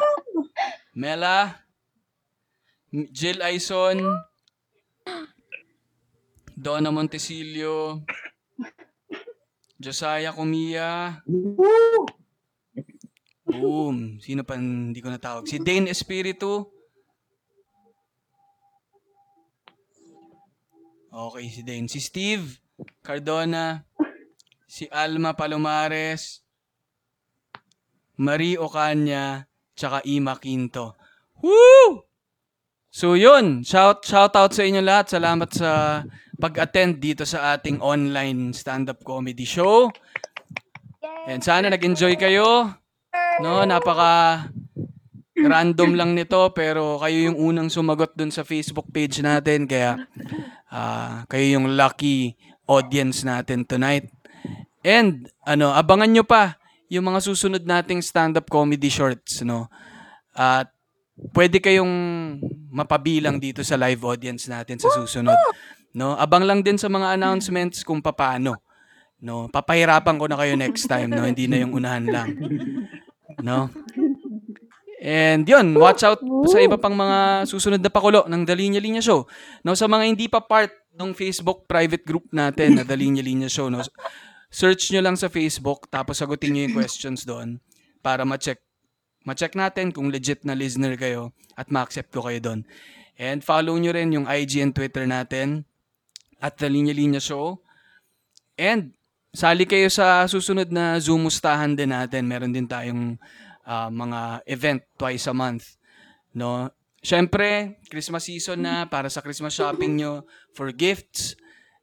Mela. 0.94 1.58
Jill 3.10 3.42
Aison. 3.42 3.98
Donna 6.54 6.94
Montesilio. 6.94 8.06
Josiah 9.74 10.30
Kumia. 10.30 11.18
Boom. 13.42 14.22
Sino 14.22 14.46
pa 14.46 14.54
hindi 14.54 15.02
ko 15.02 15.10
natawag? 15.10 15.50
Si 15.50 15.58
Dane 15.58 15.90
Espiritu. 15.90 16.70
Okay, 21.10 21.50
si 21.50 21.60
Dane. 21.66 21.90
Si 21.90 21.98
Steve 21.98 22.62
Cardona. 23.02 23.82
Si 24.70 24.86
Alma 24.94 25.34
Palomares. 25.34 26.46
Marie 28.22 28.54
Ocaña. 28.54 29.42
Tsaka 29.74 30.06
Ima 30.06 30.38
Quinto. 30.38 30.94
Woo! 31.42 32.06
So 32.90 33.14
yun, 33.14 33.62
shout 33.62 34.02
shout 34.02 34.34
out 34.34 34.50
sa 34.50 34.66
inyo 34.66 34.82
lahat. 34.82 35.14
Salamat 35.14 35.50
sa 35.54 36.02
pag-attend 36.42 36.98
dito 36.98 37.22
sa 37.22 37.54
ating 37.54 37.78
online 37.78 38.50
stand-up 38.50 39.06
comedy 39.06 39.46
show. 39.46 39.90
And 41.30 41.38
sana 41.38 41.70
nag-enjoy 41.70 42.18
kayo. 42.18 42.74
No, 43.38 43.62
napaka 43.62 44.50
random 45.38 45.96
lang 45.96 46.12
nito 46.12 46.50
pero 46.52 47.00
kayo 47.00 47.30
yung 47.30 47.38
unang 47.38 47.72
sumagot 47.72 48.12
dun 48.12 48.28
sa 48.28 48.44
Facebook 48.44 48.92
page 48.92 49.24
natin 49.24 49.64
kaya 49.64 49.96
ah, 50.70 51.26
kayo 51.26 51.58
yung 51.58 51.74
lucky 51.74 52.38
audience 52.70 53.26
natin 53.26 53.66
tonight. 53.66 54.08
And 54.80 55.28
ano, 55.44 55.74
abangan 55.74 56.08
nyo 56.08 56.24
pa 56.24 56.56
yung 56.90 57.06
mga 57.06 57.20
susunod 57.22 57.62
nating 57.62 58.00
stand-up 58.02 58.48
comedy 58.50 58.90
shorts, 58.90 59.42
no? 59.46 59.70
At 60.34 60.70
pwede 61.34 61.60
kayong 61.60 61.92
mapabilang 62.70 63.36
dito 63.42 63.60
sa 63.60 63.76
live 63.76 64.00
audience 64.06 64.48
natin 64.48 64.80
sa 64.80 64.88
susunod. 64.94 65.36
No? 65.92 66.14
Abang 66.16 66.46
lang 66.46 66.62
din 66.62 66.78
sa 66.78 66.86
mga 66.86 67.18
announcements 67.18 67.82
kung 67.82 68.00
papaano. 68.00 68.56
No? 69.20 69.50
Papahirapan 69.50 70.16
ko 70.16 70.26
na 70.30 70.38
kayo 70.38 70.54
next 70.56 70.86
time, 70.86 71.12
no? 71.12 71.26
Hindi 71.26 71.50
na 71.50 71.60
yung 71.60 71.76
unahan 71.76 72.06
lang. 72.08 72.28
No? 73.42 73.68
And 75.00 75.48
yun, 75.48 75.72
watch 75.80 76.04
out 76.04 76.20
sa 76.52 76.60
iba 76.60 76.76
pang 76.76 76.92
mga 76.92 77.48
susunod 77.48 77.80
na 77.80 77.88
pakulo 77.88 78.28
ng 78.28 78.44
The 78.44 78.52
Linya 78.52 78.80
Linya 78.84 79.00
Show. 79.00 79.24
No, 79.64 79.72
sa 79.72 79.88
mga 79.88 80.04
hindi 80.04 80.28
pa 80.28 80.44
part 80.44 80.68
ng 80.92 81.16
Facebook 81.16 81.64
private 81.64 82.04
group 82.04 82.28
natin 82.36 82.76
na 82.76 82.84
The 82.84 83.00
Linya 83.00 83.24
Linya 83.24 83.48
Show, 83.48 83.72
no, 83.72 83.80
search 84.52 84.92
nyo 84.92 85.00
lang 85.00 85.16
sa 85.16 85.32
Facebook 85.32 85.88
tapos 85.88 86.20
sagutin 86.20 86.52
nyo 86.52 86.68
yung 86.68 86.76
questions 86.76 87.24
doon 87.24 87.64
para 88.04 88.28
ma-check 88.28 88.60
ma-check 89.24 89.56
natin 89.56 89.88
kung 89.88 90.12
legit 90.12 90.44
na 90.44 90.52
listener 90.52 91.00
kayo 91.00 91.32
at 91.56 91.72
ma-accept 91.72 92.12
ko 92.12 92.28
kayo 92.28 92.36
doon. 92.36 92.60
And 93.16 93.40
follow 93.40 93.80
nyo 93.80 93.96
rin 93.96 94.12
yung 94.12 94.28
IG 94.28 94.60
and 94.60 94.76
Twitter 94.76 95.08
natin 95.08 95.64
at 96.44 96.60
The 96.60 96.68
Linya 96.68 96.92
Linya 96.92 97.24
Show. 97.24 97.64
And 98.60 98.92
sali 99.32 99.64
kayo 99.64 99.88
sa 99.88 100.28
susunod 100.28 100.68
na 100.68 101.00
Zoom 101.00 101.24
mustahan 101.24 101.72
din 101.72 101.88
natin. 101.92 102.28
Meron 102.28 102.52
din 102.52 102.68
tayong 102.68 103.16
ah, 103.66 103.90
mga 103.90 104.44
event 104.46 104.80
twice 104.96 105.26
a 105.28 105.34
month. 105.34 105.76
No? 106.36 106.70
Siyempre, 107.00 107.80
Christmas 107.88 108.28
season 108.28 108.60
na 108.60 108.84
para 108.86 109.08
sa 109.08 109.24
Christmas 109.24 109.56
shopping 109.56 109.96
nyo 110.00 110.28
for 110.52 110.68
gifts. 110.70 111.36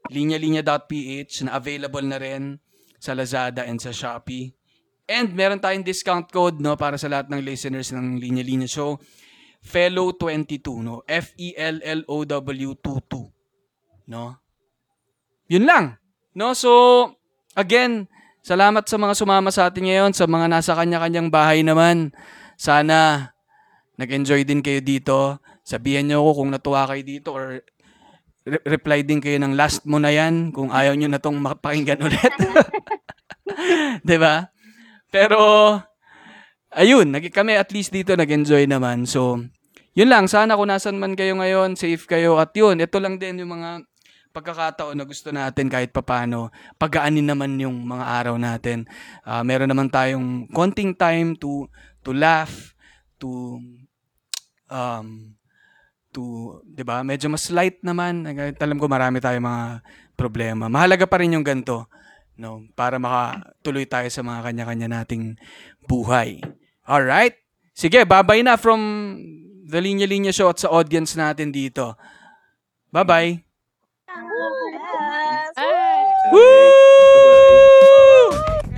linyalinya.ph 0.08 1.44
na 1.44 1.60
available 1.60 2.06
na 2.06 2.16
rin 2.16 2.56
sa 2.96 3.12
Lazada 3.12 3.68
and 3.68 3.80
sa 3.80 3.92
Shopee. 3.92 4.56
And 5.08 5.32
meron 5.36 5.64
tayong 5.64 5.88
discount 5.88 6.28
code 6.28 6.60
no 6.60 6.76
para 6.76 7.00
sa 7.00 7.08
lahat 7.08 7.32
ng 7.32 7.40
listeners 7.40 7.96
ng 7.96 8.20
Linya 8.20 8.44
Linya 8.44 8.68
Show. 8.68 9.00
Fellow22 9.64 10.68
no. 10.84 11.04
F 11.08 11.32
E 11.40 11.56
L 11.56 11.80
L 11.84 12.02
O 12.08 12.24
W 12.24 12.72
22 12.80 14.12
no. 14.12 14.36
Yun 15.48 15.64
lang. 15.64 15.96
No, 16.36 16.52
so 16.52 17.16
again, 17.56 18.12
salamat 18.48 18.88
sa 18.88 18.96
mga 18.96 19.14
sumama 19.20 19.52
sa 19.52 19.68
atin 19.68 19.92
ngayon, 19.92 20.12
sa 20.16 20.24
mga 20.24 20.48
nasa 20.48 20.72
kanya-kanyang 20.72 21.28
bahay 21.28 21.68
naman. 21.68 22.16
Sana 22.56 23.30
nag-enjoy 24.00 24.48
din 24.48 24.64
kayo 24.64 24.80
dito. 24.80 25.44
Sabihan 25.68 26.08
niyo 26.08 26.24
ako 26.24 26.32
kung 26.40 26.50
natuwa 26.56 26.88
kayo 26.88 27.04
dito 27.04 27.36
or 27.36 27.60
re- 28.48 28.64
reply 28.64 29.04
din 29.04 29.20
kayo 29.20 29.36
ng 29.44 29.52
last 29.60 29.84
mo 29.84 30.00
na 30.00 30.16
yan 30.16 30.56
kung 30.56 30.72
ayaw 30.72 30.96
niyo 30.96 31.12
na 31.12 31.20
tong 31.20 31.36
mapakinggan 31.36 32.00
ulit. 32.00 32.34
'Di 34.08 34.16
ba? 34.16 34.48
Pero 35.12 35.40
ayun, 36.72 37.12
nag 37.12 37.28
kami 37.36 37.60
at 37.60 37.76
least 37.76 37.92
dito 37.92 38.16
nag-enjoy 38.16 38.64
naman. 38.64 39.04
So, 39.04 39.44
yun 39.92 40.08
lang, 40.08 40.32
sana 40.32 40.56
kung 40.56 40.72
nasan 40.72 40.96
man 40.96 41.20
kayo 41.20 41.36
ngayon, 41.36 41.76
safe 41.76 42.08
kayo 42.08 42.40
at 42.40 42.56
yun, 42.56 42.80
ito 42.80 42.96
lang 43.04 43.20
din 43.20 43.44
yung 43.44 43.60
mga 43.60 43.84
pagkakataon 44.38 44.94
na 44.94 45.06
gusto 45.10 45.34
natin 45.34 45.66
kahit 45.66 45.90
papano, 45.90 46.54
pagaanin 46.78 47.26
naman 47.26 47.58
yung 47.58 47.90
mga 47.90 48.06
araw 48.06 48.36
natin. 48.38 48.86
Ah, 49.26 49.42
meron 49.42 49.66
naman 49.66 49.90
tayong 49.90 50.46
konting 50.54 50.94
time 50.94 51.34
to 51.34 51.66
to 52.06 52.14
laugh, 52.14 52.78
to 53.18 53.58
um 54.70 55.34
to, 56.14 56.58
'di 56.70 56.86
ba? 56.86 57.02
Medyo 57.02 57.34
mas 57.34 57.50
light 57.50 57.82
naman. 57.82 58.30
Alam 58.62 58.78
ko 58.78 58.86
marami 58.86 59.18
tayong 59.18 59.42
mga 59.42 59.66
problema. 60.14 60.70
Mahalaga 60.70 61.10
pa 61.10 61.18
rin 61.18 61.34
yung 61.34 61.46
ganto, 61.46 61.90
no, 62.38 62.62
para 62.78 63.02
makatuloy 63.02 63.90
tayo 63.90 64.10
sa 64.14 64.22
mga 64.22 64.54
kanya-kanya 64.54 65.02
nating 65.02 65.38
buhay. 65.90 66.42
All 66.86 67.04
right? 67.04 67.34
Sige, 67.78 68.06
bye-bye 68.06 68.42
na 68.42 68.58
from 68.58 68.82
the 69.70 69.78
Linya 69.78 70.10
Linya 70.10 70.34
Show 70.34 70.50
at 70.50 70.62
sa 70.62 70.74
audience 70.74 71.14
natin 71.14 71.54
dito. 71.54 71.94
Bye-bye. 72.90 73.47
Woo! 76.32 76.40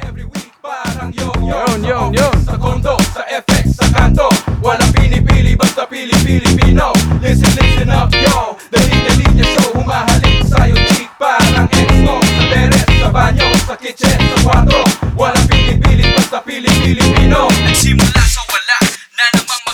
Every 0.06 0.26
week 0.26 0.54
parang 0.62 1.10
yo-yo 1.18 1.66
Yun, 1.82 2.14
yun, 2.14 2.38
Sa 2.46 2.54
kondo, 2.62 2.94
sa 3.10 3.26
FX, 3.26 3.74
sa 3.74 3.90
pinipili, 4.94 5.58
basta 5.58 5.90
pili 5.90 6.14
Pilipino 6.22 6.94
Listen, 7.18 7.50
listen 7.58 7.90
up, 7.90 8.14
yo. 8.14 8.54
Dali-dali 8.70 9.26
niya 9.34 9.50
show, 9.58 9.74
humahalik 9.82 10.46
sa'yo 10.46 10.78
Chick 10.94 11.10
parang 11.18 11.66
ex 11.74 11.90
mo 12.06 12.22
Sa 12.22 12.46
sa 13.02 13.10
banyo, 13.10 13.50
sa 13.66 13.74
kitchen, 13.82 14.20
sa 14.30 14.38
pinipili, 15.50 16.06
basta 16.14 16.38
pili 16.46 16.70
Pilipino 16.70 17.50
Nagsimula 17.66 18.24
sa 18.30 18.46
wala 18.46 18.78
na 19.18 19.26
namang 19.34 19.69